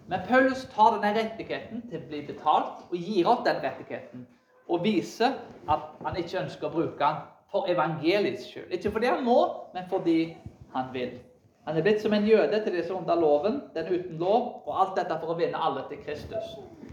Men 0.07 0.21
Paulus 0.29 0.65
tar 0.75 0.95
denne 0.95 1.13
rettigheten 1.19 1.83
til 1.91 2.01
å 2.01 2.09
bli 2.09 2.23
betalt 2.27 2.83
og 2.91 2.97
gir 2.97 3.29
opp 3.31 3.45
den 3.47 3.63
rettigheten. 3.63 4.27
Og 4.69 4.83
viser 4.85 5.35
at 5.71 5.91
han 6.05 6.19
ikke 6.19 6.41
ønsker 6.43 6.67
å 6.67 6.75
bruke 6.75 7.11
den 7.11 7.36
for 7.57 7.73
evangeliets 7.73 8.51
skyld. 8.51 8.71
Ikke 8.71 8.91
fordi 8.91 9.07
han 9.07 9.25
må, 9.25 9.39
men 9.75 9.83
fordi 9.89 10.37
han 10.75 10.93
vil. 10.93 11.19
Han 11.67 11.77
er 11.77 11.83
blitt 11.83 12.03
som 12.03 12.13
en 12.15 12.27
jøde 12.27 12.61
til 12.63 12.75
de 12.77 12.83
som 12.87 13.01
under 13.01 13.15
loven, 13.15 13.63
den 13.75 13.89
uten 13.89 14.19
lov, 14.19 14.63
og 14.67 14.81
alt 14.81 14.99
dette 14.99 15.17
for 15.21 15.33
å 15.33 15.39
vinne 15.39 15.59
alle 15.69 15.83
til 15.89 15.99
Kristus. 16.05 16.53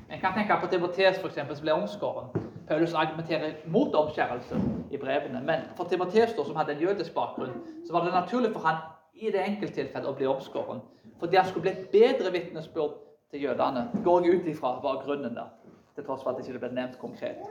En 0.10 0.22
kan 0.22 0.34
tenke 0.34 0.58
på 0.62 0.70
Timotees, 0.72 1.20
eksempel, 1.20 1.58
som 1.58 1.68
ble 1.68 1.76
omskåren. 1.76 2.32
Paulus 2.68 2.94
argumenterer 2.94 3.60
mot 3.68 3.96
omskjærelse 3.96 4.58
i 4.92 4.98
brevene. 4.98 5.42
Men 5.46 5.68
for 5.78 5.90
Timoteus, 5.90 6.34
som 6.38 6.56
hadde 6.56 6.74
en 6.74 6.82
jødisk 6.88 7.14
bakgrunn, 7.14 7.54
så 7.86 7.94
var 7.94 8.06
det 8.06 8.14
naturlig 8.14 8.54
for 8.54 8.66
han 8.66 8.82
i 9.14 9.30
det 9.32 9.44
enkelttilfellet 9.44 10.10
å 10.10 10.16
bli 10.18 10.30
omskåren. 10.32 10.82
Fordi 11.20 11.38
han 11.38 11.50
skulle 11.50 11.68
bli 11.68 11.76
et 11.76 11.92
bedre 11.92 12.32
vitnesbyrd 12.34 12.96
til 13.34 13.46
jødene. 13.46 13.90
Går 14.06 14.26
jeg 14.26 14.40
ut 14.40 14.50
ifra 14.56 14.78
var 14.82 15.04
grunnen 15.04 15.36
der. 15.36 15.54
Til 15.96 16.08
tross 16.08 16.24
for 16.24 16.32
at 16.32 16.40
det 16.40 16.48
ikke 16.48 16.66
ble 16.66 16.74
nevnt 16.80 16.98
konkret. 17.02 17.46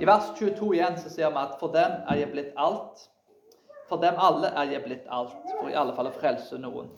I 0.00 0.04
vers 0.04 0.30
22 0.38 0.74
igjen 0.74 0.96
så 1.00 1.10
ser 1.12 1.32
vi 1.34 1.42
at 1.42 1.58
for 1.60 1.74
dem 1.74 1.98
er 2.08 2.22
jeg 2.22 2.32
blitt 2.32 2.54
alt 2.56 3.08
for 3.88 4.00
dem 4.00 4.16
alle 4.18 4.48
er 4.56 4.70
jeg 4.72 4.84
blitt 4.84 5.08
alt, 5.12 5.34
for 5.60 5.68
i 5.68 5.76
alle 5.76 5.92
fall 5.96 6.08
å 6.08 6.14
frelse 6.16 6.58
noen. 6.60 6.88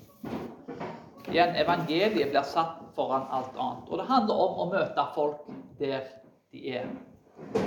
Igjen, 1.27 1.57
evangeliet 1.59 2.31
blir 2.31 2.47
satt 2.47 2.79
foran 2.97 3.27
alt 3.35 3.57
annet. 3.59 3.89
Og 3.91 3.99
det 3.99 4.07
handler 4.09 4.43
om 4.45 4.61
å 4.63 4.69
møte 4.71 5.07
folk 5.17 5.49
der 5.81 6.07
de 6.55 6.63
er. 6.79 6.87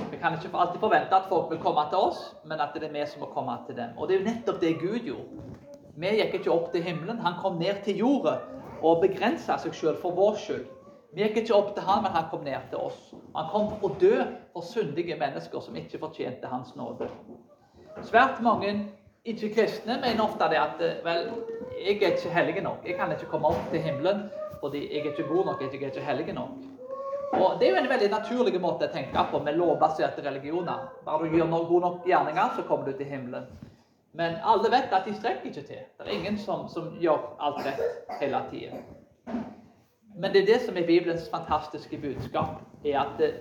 Vi 0.10 0.18
kan 0.22 0.38
ikke 0.38 0.50
alltid 0.56 0.80
forvente 0.82 1.18
at 1.18 1.28
folk 1.30 1.52
vil 1.52 1.60
komme 1.62 1.84
til 1.92 2.08
oss, 2.08 2.24
men 2.48 2.64
at 2.64 2.74
det 2.74 2.88
er 2.88 2.96
vi 2.96 3.04
som 3.12 3.26
må 3.26 3.30
komme 3.36 3.58
til 3.68 3.78
dem. 3.78 3.92
Og 3.98 4.08
det 4.08 4.16
er 4.16 4.22
jo 4.22 4.30
nettopp 4.32 4.64
det 4.64 4.74
Gud 4.80 5.12
gjorde. 5.12 5.46
Vi 6.00 6.16
gikk 6.16 6.40
ikke 6.40 6.56
opp 6.56 6.72
til 6.72 6.86
himmelen. 6.88 7.20
Han 7.26 7.36
kom 7.44 7.60
ned 7.60 7.84
til 7.84 8.00
jorda 8.00 8.40
og 8.80 9.04
begrensa 9.04 9.60
seg 9.60 9.76
sjøl 9.76 10.00
for 10.00 10.16
vår 10.16 10.40
skyld. 10.40 10.68
Vi 11.14 11.24
gikk 11.24 11.40
ikke 11.42 11.56
opp 11.56 11.74
til 11.74 11.86
han, 11.88 12.04
men 12.06 12.14
han 12.14 12.28
kom 12.30 12.44
ned 12.46 12.70
til 12.70 12.82
oss. 12.86 12.98
Han 13.36 13.48
kom 13.50 13.70
for 13.72 13.90
å 13.90 13.96
dø 14.02 14.16
for 14.54 14.66
syndige 14.66 15.18
mennesker 15.18 15.64
som 15.66 15.78
ikke 15.80 16.02
fortjente 16.02 16.52
hans 16.52 16.76
nåde. 16.78 17.08
Svært 18.06 18.44
mange 18.46 18.76
ikke 19.26 19.50
kristne 19.56 19.98
mener 20.00 20.24
ofte 20.24 20.48
det 20.52 20.60
at 20.62 20.84
eh, 20.86 21.00
vel, 21.04 21.32
jeg 21.80 21.98
er 21.98 22.14
ikke 22.14 22.34
hellig 22.34 22.62
nok. 22.64 22.86
Jeg 22.86 22.96
kan 23.00 23.12
ikke 23.12 23.32
komme 23.32 23.50
opp 23.50 23.72
til 23.74 23.82
himmelen 23.84 24.28
fordi 24.60 24.84
jeg 24.86 25.02
er 25.06 25.12
ikke 25.14 25.28
god 25.28 25.46
nok, 25.46 25.62
jeg 25.62 25.82
er 25.82 25.88
ikke 25.88 26.04
hellig 26.04 26.34
nok. 26.36 26.56
Og 27.34 27.60
Det 27.60 27.68
er 27.68 27.72
jo 27.72 27.82
en 27.84 27.90
veldig 27.90 28.10
naturlig 28.12 28.62
måte 28.62 28.88
å 28.90 28.94
tenke 28.94 29.24
på 29.32 29.40
med 29.46 29.58
lovbaserte 29.58 30.24
religioner. 30.26 30.88
Bare 31.06 31.30
du 31.30 31.38
gjør 31.38 31.48
noen 31.48 31.68
gode 31.70 31.86
nok 31.86 32.08
gjerninger, 32.10 32.56
så 32.56 32.66
kommer 32.68 32.90
du 32.90 32.98
til 32.98 33.06
himmelen. 33.06 33.46
Men 34.18 34.40
alle 34.44 34.72
vet 34.74 34.94
at 34.94 35.06
de 35.06 35.14
strekker 35.16 35.52
ikke 35.52 35.68
til. 35.68 35.84
Det 35.98 36.08
er 36.08 36.16
ingen 36.16 36.38
som, 36.42 36.66
som 36.68 36.90
gjør 37.00 37.30
alt 37.40 37.62
rett 37.66 38.18
hele 38.20 38.42
tiden. 38.50 38.82
Men 40.20 40.34
det 40.34 40.42
er 40.42 40.46
det 40.46 40.62
som 40.66 40.78
er 40.78 40.88
Bibelens 40.88 41.30
fantastiske 41.32 41.98
budskap, 41.98 42.60
er 42.86 43.00
at 43.00 43.16
det, 43.18 43.34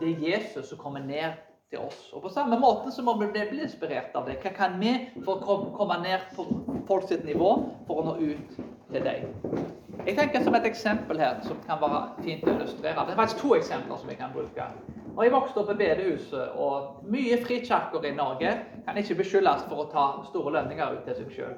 det 0.00 0.12
er 0.12 0.30
Jesus 0.30 0.68
som 0.68 0.78
kommer 0.78 1.02
ned 1.02 1.32
til 1.70 1.78
oss. 1.78 2.12
Og 2.12 2.22
På 2.22 2.28
samme 2.28 2.58
måte 2.60 2.92
så 2.94 3.02
må 3.02 3.16
vi 3.18 3.26
bli 3.32 3.62
inspirert 3.62 4.14
av 4.14 4.28
det. 4.28 4.38
Hva 4.42 4.52
kan 4.54 4.78
vi 4.80 4.92
for 5.24 5.42
å 5.42 5.56
komme 5.74 5.98
ned 6.04 6.28
på 6.36 6.46
folk 6.86 7.08
sitt 7.08 7.24
nivå 7.26 7.50
for 7.88 8.02
å 8.02 8.06
nå 8.06 8.14
ut 8.20 8.58
til 8.92 9.02
deg? 9.02 9.26
Jeg 10.04 10.16
tenker 10.18 10.44
som 10.44 10.54
et 10.54 10.66
eksempel 10.68 11.18
her 11.18 11.40
som 11.48 11.58
kan 11.66 11.82
være 11.82 12.04
fint 12.22 12.46
å 12.46 12.54
illustrere. 12.54 13.06
Det 13.06 13.14
er 13.16 13.20
faktisk 13.22 13.42
to 13.42 13.54
eksempler 13.58 13.98
som 13.98 14.10
jeg 14.12 14.20
kan 14.20 14.34
bruke. 14.34 14.70
Og 15.16 15.24
Jeg 15.24 15.32
vokste 15.32 15.60
opp 15.62 15.70
i 15.70 15.78
bedehuset, 15.78 16.54
og 16.58 17.04
mye 17.10 17.38
frikirker 17.42 18.06
i 18.06 18.14
Norge 18.14 18.54
kan 18.86 18.98
ikke 18.98 19.18
beskyldes 19.22 19.66
for 19.68 19.82
å 19.84 19.90
ta 19.90 20.06
store 20.30 20.54
lønninger 20.58 20.96
ut 20.98 21.04
til 21.06 21.18
seg 21.20 21.36
sjøl. 21.36 21.54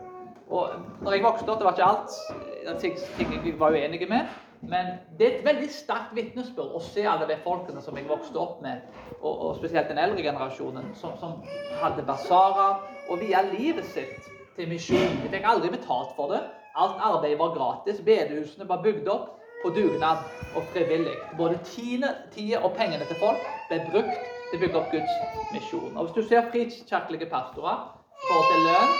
Og 0.49 0.77
når 1.03 1.17
jeg 1.17 1.25
vokste 1.25 1.51
opp, 1.51 1.59
det 1.59 1.67
var 1.67 1.77
ikke 1.77 1.93
alt 1.93 2.81
ting 2.81 2.99
jeg 3.45 3.57
var 3.59 3.75
uenig 3.75 4.09
med. 4.09 4.29
Men 4.61 4.97
det 5.19 5.27
er 5.27 5.35
et 5.37 5.47
veldig 5.47 5.69
sterkt 5.71 6.15
vitnesbyrd 6.17 6.77
å 6.77 6.83
se 6.83 7.05
alle 7.07 7.29
de 7.29 7.37
folkene 7.45 7.83
som 7.85 7.97
jeg 7.99 8.09
vokste 8.09 8.41
opp 8.41 8.63
med, 8.65 8.85
og, 9.21 9.33
og 9.33 9.57
spesielt 9.59 9.91
den 9.91 10.01
eldre 10.01 10.25
generasjonen, 10.25 10.93
som, 11.01 11.17
som 11.21 11.41
hadde 11.81 12.05
basarer 12.09 12.85
og 13.09 13.21
via 13.21 13.43
livet 13.51 13.87
sitt 13.93 14.31
til 14.57 14.71
misjon. 14.71 15.21
De 15.23 15.33
fikk 15.33 15.47
aldri 15.49 15.73
betalt 15.75 16.15
for 16.17 16.33
det. 16.33 16.43
Alt 16.77 17.01
arbeid 17.01 17.39
var 17.41 17.55
gratis. 17.57 18.01
Bedehusene 18.05 18.69
var 18.69 18.83
bygd 18.85 19.09
opp 19.13 19.37
på 19.63 19.73
dugnad 19.77 20.25
og 20.57 20.65
frivillig. 20.73 21.17
Både 21.39 21.61
tida 21.65 22.61
og 22.63 22.75
pengene 22.77 23.07
til 23.09 23.21
folk 23.21 23.45
ble 23.71 23.81
brukt 23.91 24.33
til 24.51 24.59
å 24.59 24.63
bygge 24.63 24.81
opp 24.81 24.93
Guds 24.93 25.15
misjon. 25.55 25.97
Og 25.97 26.09
Hvis 26.09 26.17
du 26.17 26.29
ser 26.29 26.51
frikirkelige 26.53 27.31
pastorer 27.33 27.87
i 27.89 28.27
forhold 28.29 28.51
til 28.53 28.67
lønn, 28.69 28.97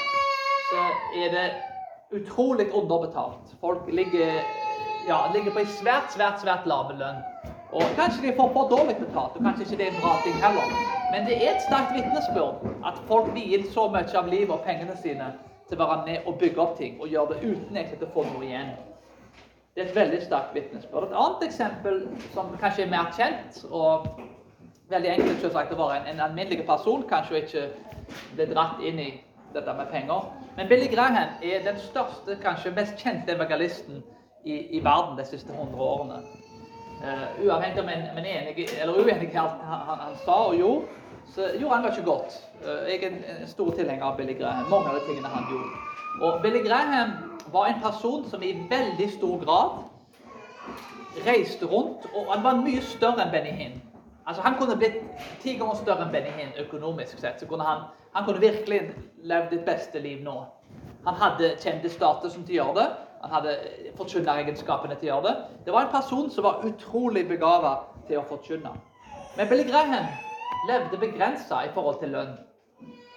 så 0.71 0.87
er 1.23 1.35
det 1.37 1.47
utrolig 2.17 2.69
underbetalt. 2.73 3.55
Folk 3.61 3.89
ligger 3.93 4.41
ja, 5.07 5.31
ligger 5.35 5.53
på 5.53 5.59
en 5.59 5.67
svært, 5.67 6.13
svært, 6.15 6.41
svært 6.43 6.67
lav 6.67 6.93
lønn. 6.99 7.23
Og 7.73 7.83
Kanskje 7.97 8.23
de 8.23 8.37
får 8.37 8.53
for 8.55 8.69
dårlig 8.71 8.97
betalt, 8.97 9.37
og 9.37 9.43
kanskje 9.43 9.65
ikke 9.65 9.77
det 9.77 9.87
er 9.87 9.95
en 9.95 10.01
bra 10.01 10.13
ting 10.25 10.37
heller. 10.45 10.75
Men 11.11 11.27
det 11.27 11.37
er 11.37 11.55
et 11.55 11.63
sterkt 11.63 11.95
vitnesbyrd 11.95 12.63
at 12.87 13.01
folk 13.09 13.33
vier 13.35 13.67
så 13.75 13.89
mye 13.91 14.19
av 14.19 14.31
livet 14.31 14.55
og 14.55 14.65
pengene 14.67 14.97
sine 15.03 15.33
til 15.69 15.79
å 15.79 15.83
være 15.83 16.05
med 16.07 16.29
og 16.31 16.39
bygge 16.41 16.63
opp 16.63 16.77
ting, 16.79 17.01
og 17.01 17.11
gjøre 17.11 17.35
det 17.35 17.51
uten 17.51 17.77
egentlig 17.77 18.07
å 18.07 18.13
få 18.15 18.25
noe 18.31 18.47
igjen. 18.47 18.73
Det 19.75 19.83
er 19.83 19.91
et 19.91 19.99
veldig 19.99 20.23
sterkt 20.25 20.55
vitnesbyrd. 20.57 21.11
Et 21.11 21.19
annet 21.23 21.47
eksempel 21.49 22.01
som 22.33 22.55
kanskje 22.63 22.87
er 22.87 22.93
mer 22.95 23.11
kjent, 23.19 23.61
og 23.71 24.09
veldig 24.91 25.13
enkelt 25.17 25.43
selvsagt 25.43 25.75
å 25.75 25.81
være 25.83 26.01
en, 26.01 26.11
en 26.15 26.27
alminnelig 26.31 26.67
person, 26.67 27.05
kanskje 27.11 27.43
ikke 27.43 27.67
bli 28.39 28.47
dratt 28.55 28.83
inn 28.87 29.03
i 29.03 29.11
dette 29.55 29.75
med 29.75 29.91
penger. 29.91 30.31
Men 30.57 30.71
Billy 30.71 30.87
Graham 30.95 31.19
er 31.43 31.65
den 31.67 31.79
største, 31.83 32.39
kanskje 32.43 32.75
mest 32.79 33.03
kjente 33.03 33.35
evangelisten 33.35 34.05
i, 34.47 34.79
i 34.79 34.81
verden 34.85 35.19
de 35.19 35.25
siste 35.27 35.53
100 35.53 35.83
årene. 35.83 36.21
Uh, 36.97 37.47
uavhengig 37.47 37.83
om 37.83 37.89
en, 37.93 38.05
en 38.19 38.25
enig 38.25 38.69
eller 38.81 38.95
uenig 38.95 39.29
i 39.33 39.37
alt 39.37 39.59
han, 39.69 39.99
han, 40.01 40.15
sa 40.25 40.37
og 40.49 40.55
gjorde, 40.57 41.03
så 41.35 41.51
gjorde 41.61 41.75
han 41.75 41.85
mye 41.85 42.05
godt. 42.07 42.39
Uh, 42.63 42.87
Jeg 42.89 43.03
er 43.03 43.09
en, 43.11 43.19
en 43.35 43.51
stor 43.51 43.75
tilhenger 43.77 44.07
av 44.07 44.17
Billy 44.17 44.39
Graham. 44.39 44.71
Mange 44.71 44.93
av 44.93 45.01
de 45.01 45.03
tingene 45.09 45.33
han 45.35 45.51
gjorde. 45.51 45.83
Og 46.23 46.39
Billy 46.43 46.63
Graham 46.69 47.13
var 47.53 47.67
en 47.67 47.83
person 47.83 48.25
som 48.31 48.43
i 48.43 48.55
veldig 48.71 49.11
stor 49.19 49.45
grad 49.45 49.85
reiste 51.27 51.67
rundt, 51.67 52.07
og 52.15 52.33
han 52.33 52.45
var 52.45 52.63
mye 52.63 52.83
større 52.85 53.25
enn 53.25 53.33
Benny 53.33 53.53
Hinn. 53.57 53.77
Altså, 54.27 54.43
han 54.43 54.57
kunne 54.59 54.77
blitt 54.77 54.99
ti 55.43 55.55
ganger 55.59 55.79
større 55.79 56.07
enn 56.07 56.13
Benny 56.13 56.33
Hinn 56.37 56.57
økonomisk 56.67 57.19
sett. 57.19 57.41
så 57.41 57.47
kunne 57.47 57.65
han, 57.65 57.87
han 58.13 58.25
kunne 58.25 58.41
virkelig 58.41 58.81
levd 59.23 59.53
et 59.53 59.67
beste 59.67 60.03
liv 60.03 60.23
nå. 60.25 60.45
Han 61.07 61.15
hadde 61.15 61.55
kjendisstatusen 61.63 62.45
til 62.45 62.57
å 62.57 62.65
gjøre 62.65 62.79
det. 62.81 62.89
Han 63.27 63.35
hadde 63.35 63.57
forkynneregenskapene 63.99 64.95
til 65.01 65.09
å 65.09 65.15
gjøre 65.17 65.27
det. 65.27 65.63
Det 65.67 65.73
var 65.75 65.87
en 65.87 65.95
person 65.95 66.29
som 66.31 66.45
var 66.47 66.61
utrolig 66.69 67.25
begava 67.27 67.73
til 68.07 68.21
å 68.21 68.27
forkynne. 68.29 68.71
Men 69.37 69.49
Billy 69.51 69.65
Graham 69.67 70.07
levde 70.69 71.01
begrensa 71.01 71.65
i 71.67 71.73
forhold 71.75 71.99
til 71.99 72.15
lønn. 72.15 72.37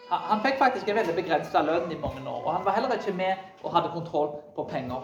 Han, 0.09 0.41
fikk 0.41 0.57
faktisk 0.57 0.89
en 0.89 0.97
veldig 0.97 1.13
begrensa 1.13 1.61
lønn 1.61 1.91
i 1.93 1.97
mange 2.01 2.23
år, 2.25 2.39
og 2.41 2.49
han 2.55 2.65
var 2.65 2.73
heller 2.79 2.95
ikke 2.95 3.13
med 3.13 3.43
og 3.61 3.75
hadde 3.75 3.91
kontroll 3.93 4.31
på 4.55 4.65
penger. 4.71 5.03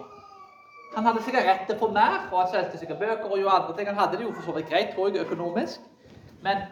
Han 0.96 1.06
hadde 1.06 1.22
sikkert 1.22 1.46
rett 1.46 1.68
til 1.70 1.78
få 1.78 1.92
mer, 1.94 2.24
og 2.32 2.40
han 2.40 2.50
solgte 2.56 2.82
sikkert 2.82 3.04
bøker 3.04 3.30
og 3.30 3.38
gjorde 3.38 3.60
andre 3.60 3.76
ting. 3.78 3.92
Han 3.92 4.00
hadde 4.00 4.18
det 4.18 4.26
jo 4.26 4.32
for 4.34 4.48
så 4.48 4.56
vidt 4.56 4.72
greit, 4.72 4.96
tror 4.96 5.12
jeg, 5.12 5.28
økonomisk. 5.28 5.86
Men 6.42 6.66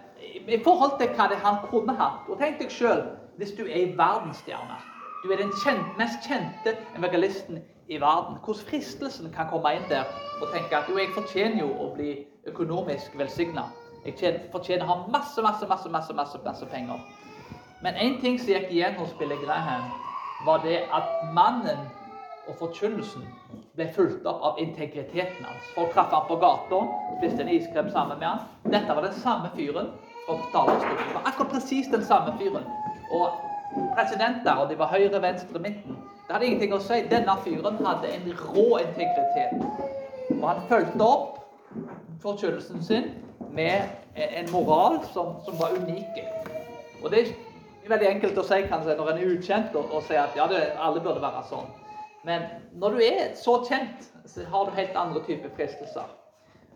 i 0.47 0.57
forhold 0.63 0.97
til 0.97 1.13
hva 1.13 1.27
det 1.29 1.37
han 1.43 1.61
kunne 1.69 1.93
hatt 1.99 2.29
Og 2.29 2.39
tenk 2.41 2.57
deg 2.61 2.73
sjøl 2.73 3.03
hvis 3.37 3.53
du 3.57 3.63
er 3.67 3.75
ei 3.77 3.85
verdensstjerne. 3.97 4.79
Du 5.23 5.31
er 5.31 5.37
den 5.37 5.53
kjent, 5.63 5.93
mest 5.97 6.25
kjente 6.25 6.73
evangelisten 6.97 7.61
i 7.87 8.01
verden. 8.01 8.37
Hvordan 8.45 8.65
fristelsen 8.69 9.31
kan 9.35 9.49
komme 9.51 9.75
inn 9.75 9.87
der 9.89 10.05
og 10.41 10.51
tenke 10.53 10.77
at 10.77 10.89
jo, 10.89 10.97
jeg 10.97 11.13
fortjener 11.15 11.63
jo 11.63 11.71
å 11.79 11.89
bli 11.95 12.13
økonomisk 12.47 13.17
velsigna. 13.17 13.67
Jeg 14.05 14.17
tjener, 14.19 14.39
fortjener 14.51 14.85
å 14.85 14.91
ha 14.91 15.11
masse, 15.11 15.41
masse, 15.41 15.67
masse, 15.67 15.89
masse, 15.89 16.13
masse, 16.13 16.39
masse 16.45 16.65
penger. 16.71 16.99
Men 17.83 17.95
én 17.99 18.19
ting 18.21 18.39
som 18.39 18.51
gikk 18.51 18.71
igjen 18.71 18.95
hos 18.99 19.13
Billy 19.19 19.35
Graham, 19.43 19.91
var 20.45 20.63
det 20.63 20.81
at 20.91 21.23
mannen 21.35 21.85
og 22.47 22.57
forkynnelsen 22.59 23.23
ble 23.77 23.87
fulgt 23.95 24.25
opp 24.27 24.43
av 24.43 24.59
integriteten 24.59 25.45
hans. 25.47 25.69
Folk 25.75 25.93
traff 25.95 26.11
ham 26.11 26.27
på 26.27 26.37
gata, 26.41 26.81
spiste 27.19 27.45
en 27.45 27.51
iskrem 27.53 27.91
sammen 27.91 28.19
med 28.19 28.27
han. 28.27 28.43
Dette 28.67 28.95
var 28.95 29.07
den 29.07 29.15
samme 29.23 29.51
fyren 29.55 29.93
fra 30.25 30.37
talerstolen. 30.51 31.21
Akkurat 31.23 31.53
presis 31.55 31.87
den 31.91 32.03
samme 32.05 32.35
fyren. 32.39 32.67
Og 33.15 33.39
presidenter, 33.95 34.59
og 34.59 34.69
de 34.69 34.77
var 34.79 34.91
høyre, 34.91 35.21
venstre, 35.21 35.59
midten, 35.59 36.02
det 36.27 36.35
hadde 36.35 36.47
ingenting 36.47 36.73
å 36.75 36.81
si. 36.83 37.01
Denne 37.11 37.35
fyren 37.43 37.79
hadde 37.83 38.11
en 38.15 38.29
rå 38.39 38.67
integritet. 38.79 39.57
Og 40.39 40.45
han 40.47 40.61
fulgte 40.69 41.07
opp 41.07 41.41
forkynnelsen 42.23 42.83
sin 42.83 43.09
med 43.53 43.89
en 44.15 44.51
moral 44.51 45.01
som, 45.13 45.35
som 45.45 45.59
var 45.59 45.75
unik. 45.75 46.21
Og 47.03 47.11
det 47.11 47.25
er 47.25 47.33
veldig 47.91 48.09
enkelt 48.15 48.39
å 48.39 48.45
si 48.47 48.61
kanskje, 48.69 48.95
når 48.97 49.11
en 49.11 49.21
er 49.21 49.31
ukjent, 49.35 49.75
og, 49.75 49.91
og 49.91 50.05
si 50.07 50.15
at 50.17 50.35
ja, 50.39 50.47
det, 50.47 50.61
alle 50.79 51.03
burde 51.03 51.23
være 51.23 51.43
sånn. 51.49 51.67
Men 52.23 52.47
når 52.79 52.95
du 52.95 53.03
er 53.03 53.23
så 53.35 53.57
kjent, 53.67 54.07
så 54.25 54.45
har 54.47 54.69
du 54.69 54.77
helt 54.77 54.95
andre 54.95 55.23
typer 55.27 55.51
fristelser. 55.57 56.07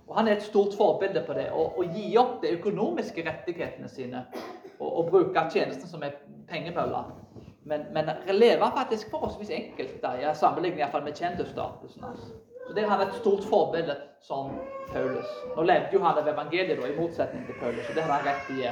Og 0.07 0.15
Han 0.15 0.27
er 0.27 0.37
et 0.37 0.43
stort 0.43 0.75
forbilde 0.75 1.23
på 1.27 1.35
det. 1.35 1.47
Å, 1.51 1.83
gi 1.95 2.09
opp 2.19 2.41
de 2.43 2.51
økonomiske 2.55 3.23
rettighetene 3.27 3.89
sine 3.91 4.25
og, 4.79 4.87
og 4.87 5.09
bruke 5.11 5.47
tjenesten 5.51 5.87
som 5.89 6.03
er 6.03 6.19
pengemøller. 6.51 7.11
Men, 7.67 7.85
men 7.93 8.11
leve 8.31 8.71
faktisk 8.75 9.09
forholdsvis 9.11 9.49
enkelt 9.49 10.01
da, 10.03 10.13
i 10.15 10.35
sammenligning 10.35 11.03
med 11.03 11.15
kjendisstatusen 11.15 12.03
hans. 12.03 12.29
Så 12.67 12.73
Der 12.73 12.83
er 12.83 12.89
han 12.89 13.07
et 13.07 13.15
stort 13.15 13.43
forbilde 13.43 13.95
som 14.21 14.51
Paulus. 14.91 15.27
Nå 15.55 15.63
levde 15.63 15.89
jo 15.93 16.03
han 16.03 16.17
av 16.17 16.27
evangeliet, 16.27 16.79
da, 16.79 16.87
i 16.87 16.95
motsetning 16.99 17.45
til 17.47 17.55
Paulus, 17.59 17.89
og 17.89 17.95
det 17.95 18.03
hadde 18.03 18.17
han 18.17 18.27
rett 18.27 18.51
i. 18.55 18.63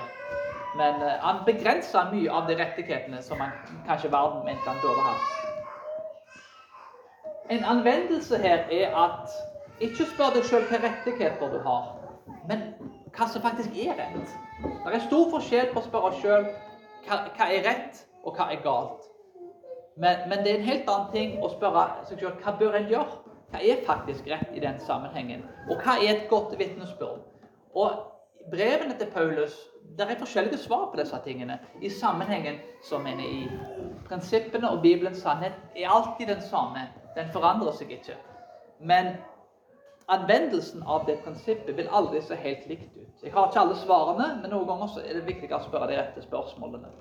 Men 0.76 1.02
uh, 1.04 1.12
han 1.24 1.44
begrensa 1.48 2.06
mye 2.12 2.32
av 2.32 2.48
de 2.50 2.58
rettighetene 2.60 3.22
som 3.24 3.40
han, 3.40 3.52
kanskje 3.88 4.12
verden 4.12 4.46
mente 4.48 4.70
han 4.70 4.82
burde 4.84 5.06
ha. 5.08 5.16
En 7.50 7.64
anvendelse 7.76 8.38
her 8.42 8.66
er 8.74 8.96
at 8.98 9.36
ikke 9.86 10.08
spør 10.10 10.36
deg 10.36 10.48
sjøl 10.48 10.66
hvilke 10.66 10.82
rettigheter 10.88 11.52
du 11.54 11.60
har, 11.68 11.92
men 12.50 12.68
hva 13.16 13.28
som 13.32 13.44
faktisk 13.44 13.76
er 13.86 13.96
rett. 14.00 14.36
Det 14.86 14.94
er 14.94 15.08
stor 15.08 15.30
forskjell 15.34 15.72
på 15.74 15.82
å 15.82 15.86
spørre 15.86 16.12
sjøl 16.22 16.48
hva, 17.06 17.20
hva, 17.38 17.48
er 17.48 17.66
rett, 17.68 18.02
og 18.26 18.36
hva 18.36 18.50
er 18.52 18.64
galt. 18.64 19.06
Men, 19.96 20.26
men, 20.30 20.42
det 20.44 20.52
er 20.52 20.58
en 20.60 20.68
helt 20.68 20.90
annen 20.92 21.14
ting 21.14 21.38
å 21.44 21.52
spørre 21.54 21.86
seg 22.10 22.20
selv 22.20 22.42
hva 22.44 22.56
bør 22.60 22.76
en 22.80 22.90
gjøre. 22.92 23.22
Hva 23.54 23.62
er 23.62 23.86
faktisk 23.86 24.28
rett 24.28 24.52
i 24.58 24.64
den 24.64 24.82
sammenhengen? 24.84 25.46
Og 25.70 25.80
hva 25.80 25.96
er 26.02 26.16
et 26.16 26.28
godt 26.30 26.58
vitnesbyrd? 26.60 27.22
Og 27.76 28.52
brevene 28.52 28.98
til 29.00 29.12
Paulus 29.14 29.56
det 29.98 30.10
er 30.10 30.20
forskjellige 30.20 30.58
svar 30.58 30.90
på 30.92 31.00
disse 31.00 31.18
tingene 31.24 31.60
i 31.82 31.90
sammenhengen 31.90 32.58
som 32.84 33.06
en 33.08 33.20
er 33.20 33.30
i. 33.30 33.46
Prinsippene 34.10 34.72
og 34.72 34.82
Bibelens 34.82 35.22
sannhet 35.24 35.56
er 35.76 35.94
alltid 35.94 36.28
den 36.28 36.42
samme. 36.42 36.88
Den 37.16 37.30
forandrer 37.32 37.72
seg 37.78 37.94
ikke. 37.96 38.18
Men 38.80 39.14
anvendelsen 40.12 40.84
av 40.84 41.06
det 41.08 41.22
prinsippet 41.24 41.78
vil 41.78 41.90
aldri 41.92 42.22
se 42.22 42.36
helt 42.36 42.68
likt 42.70 42.98
ut. 42.98 43.24
Jeg 43.24 43.34
har 43.34 43.48
ikke 43.48 43.62
alle 43.62 43.78
svarene, 43.86 44.28
men 44.42 44.52
noen 44.52 44.68
ganger 44.68 45.00
er 45.06 45.20
det 45.20 45.28
viktig 45.30 45.54
å 45.56 45.64
spørre 45.64 45.88
de 45.94 46.02
rette 46.02 46.26
spørsmålene. 46.26 46.92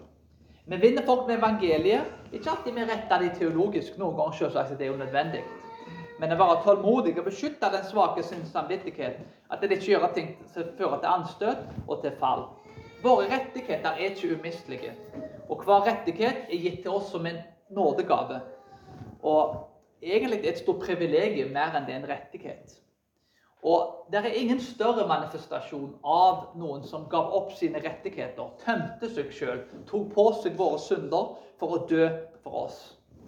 Vi 0.67 0.77
vinner 0.77 1.03
folk 1.03 1.27
med 1.27 1.39
evangeliet. 1.39 2.05
Ikke 2.33 2.51
alltid 2.51 2.73
vi 2.73 2.85
retter 2.89 3.21
de 3.21 3.31
teologisk. 3.39 3.99
Noen 4.01 4.17
ganger 4.17 4.39
selvsagt 4.39 4.73
er 4.73 4.79
det 4.81 4.87
jo 4.89 4.97
nødvendig. 4.97 5.43
Men 6.21 6.33
å 6.33 6.39
være 6.41 6.63
tålmodig 6.65 7.13
og 7.21 7.27
beskytte 7.27 7.69
den 7.73 7.85
svake 7.85 8.23
sin 8.25 8.47
samvittighet. 8.49 9.19
At 9.53 9.61
det 9.61 9.77
ikke 9.77 9.91
gjør 9.93 10.07
ting 10.17 10.31
som 10.55 10.71
fører 10.79 11.03
til 11.03 11.11
anstøt 11.11 11.67
og 11.85 12.01
til 12.01 12.17
fall. 12.21 12.47
Våre 13.05 13.29
rettigheter 13.29 13.93
er 13.93 14.15
ikke 14.15 14.39
umistelige. 14.39 14.95
Og 15.53 15.61
hver 15.67 15.85
rettighet 15.91 16.49
er 16.49 16.65
gitt 16.65 16.81
til 16.87 16.97
oss 16.97 17.13
som 17.13 17.27
en 17.29 17.43
nådegave. 17.69 18.41
Og 19.21 19.69
egentlig 20.01 20.47
et 20.49 20.65
stort 20.65 20.81
privilegium 20.87 21.53
mer 21.53 21.77
enn 21.77 21.85
det 21.85 21.99
er 21.99 22.01
en 22.01 22.09
rettighet. 22.09 22.79
Og 23.65 23.91
Det 24.13 24.21
er 24.21 24.35
ingen 24.37 24.61
større 24.61 25.07
manifestasjon 25.09 25.95
av 26.05 26.51
noen 26.61 26.83
som 26.85 27.07
gav 27.11 27.33
opp 27.33 27.55
sine 27.57 27.81
rettigheter, 27.81 28.51
tømte 28.61 29.09
seg 29.09 29.31
sjøl, 29.33 29.63
tok 29.89 30.11
på 30.13 30.25
seg 30.43 30.59
våre 30.59 30.79
synder 30.79 31.31
for 31.59 31.73
å 31.73 31.79
dø 31.89 32.11
for 32.45 32.67
oss. 32.67 32.83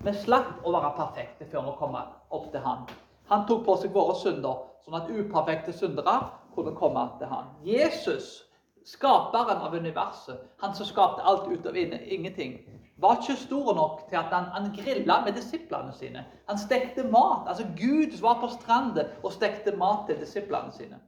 Vi 0.04 0.12
slapp 0.12 0.60
å 0.60 0.74
være 0.74 0.92
perfekte 0.98 1.48
før 1.48 1.70
vi 1.70 1.74
kom 1.78 1.96
opp 1.96 2.50
til 2.52 2.60
Han. 2.66 2.84
Han 3.32 3.46
tok 3.48 3.64
på 3.64 3.78
seg 3.80 3.96
våre 3.96 4.18
synder, 4.20 4.60
sånn 4.84 4.98
at 5.00 5.08
uperfekte 5.08 5.72
syndere 5.72 6.18
kunne 6.54 6.76
komme 6.76 7.06
til 7.18 7.32
Han. 7.32 7.48
Jesus, 7.64 8.44
skaperen 8.84 9.64
av 9.64 9.74
universet, 9.74 10.44
han 10.60 10.76
som 10.76 10.86
skapte 10.86 11.24
alt 11.24 11.48
ut 11.48 11.66
av 11.66 11.76
ingenting, 11.80 12.60
var 12.96 13.18
ikke 13.20 13.36
stor 13.36 13.74
nok 13.74 14.06
til 14.08 14.16
at 14.16 14.32
han, 14.32 14.44
han 14.54 14.72
grilla 14.76 15.18
med 15.24 15.36
disiplene 15.36 15.92
sine. 15.92 16.24
Han 16.48 16.58
stekte 16.58 17.04
mat. 17.04 17.48
Altså 17.48 17.66
Gud 17.76 18.16
var 18.20 18.40
på 18.40 18.48
stranda 18.54 19.08
og 19.22 19.32
stekte 19.32 19.76
mat 19.76 20.06
til 20.08 20.20
disiplene 20.20 20.72
sine. 20.72 21.00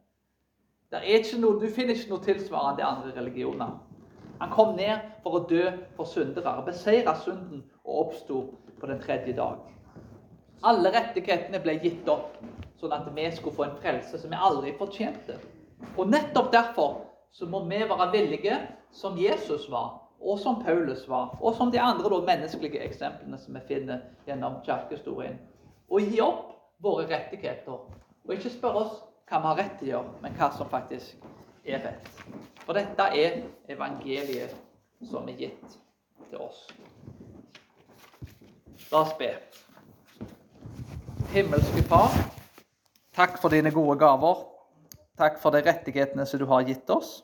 Noe, 0.92 1.56
du 1.60 1.68
finner 1.72 1.96
ikke 1.96 2.10
noe 2.12 2.24
tilsvarende 2.24 2.82
i 2.82 2.88
andre 2.88 3.12
religioner. 3.16 3.74
Han 4.40 4.52
kom 4.52 4.76
ned 4.76 5.02
for 5.24 5.36
å 5.36 5.46
dø 5.50 5.64
for 5.96 6.08
syndere, 6.08 6.54
beseire 6.64 7.14
synden 7.24 7.64
og 7.84 8.06
oppsto 8.06 8.42
på 8.80 8.88
den 8.88 9.00
tredje 9.02 9.34
dag. 9.36 9.58
Alle 10.68 10.92
rettighetene 10.94 11.60
ble 11.62 11.76
gitt 11.82 12.08
opp, 12.08 12.38
sånn 12.80 12.94
at 12.94 13.08
vi 13.14 13.26
skulle 13.34 13.56
få 13.56 13.66
en 13.66 13.78
frelse 13.82 14.20
som 14.20 14.32
vi 14.32 14.40
aldri 14.48 14.74
fortjente. 14.78 15.38
Og 15.96 16.08
nettopp 16.10 16.52
derfor 16.54 16.96
så 17.34 17.46
må 17.46 17.64
vi 17.68 17.82
være 17.84 18.10
villige, 18.12 18.58
som 18.92 19.18
Jesus 19.20 19.68
var, 19.70 20.07
og 20.20 20.38
som 20.38 20.62
Paulus 20.62 21.08
var, 21.08 21.36
og 21.40 21.54
som 21.54 21.70
de 21.72 21.80
andre 21.80 22.10
da, 22.10 22.20
menneskelige 22.26 22.82
eksemplene 22.84 23.38
som 23.38 23.54
vi 23.54 23.60
finner 23.68 24.00
gjennom 24.26 24.60
kirkehistorien. 24.66 25.38
Og 25.88 26.00
gi 26.00 26.20
opp 26.20 26.52
våre 26.82 27.06
rettigheter, 27.10 27.84
og 28.24 28.34
ikke 28.34 28.52
spørre 28.52 28.84
oss 28.84 28.96
hva 29.28 29.40
vi 29.40 29.50
har 29.50 29.58
rett 29.60 29.78
til 29.78 29.88
å 29.88 29.92
gjøre, 29.92 30.14
men 30.22 30.36
hva 30.38 30.50
som 30.56 30.70
faktisk 30.70 31.28
er 31.68 31.84
rett. 31.84 32.10
For 32.64 32.76
dette 32.76 33.08
er 33.14 33.42
evangeliet 33.70 34.56
som 35.08 35.28
er 35.28 35.38
gitt 35.38 35.78
til 36.28 36.42
oss. 36.42 36.66
La 38.90 39.04
oss 39.04 39.14
be. 39.18 39.32
Himmelske 41.32 41.82
Far, 41.90 42.14
takk 43.16 43.36
for 43.40 43.52
dine 43.52 43.72
gode 43.74 43.98
gaver. 44.00 44.46
Takk 45.18 45.40
for 45.42 45.50
de 45.50 45.64
rettighetene 45.66 46.24
som 46.26 46.38
du 46.38 46.46
har 46.46 46.62
gitt 46.62 46.90
oss. 46.94 47.18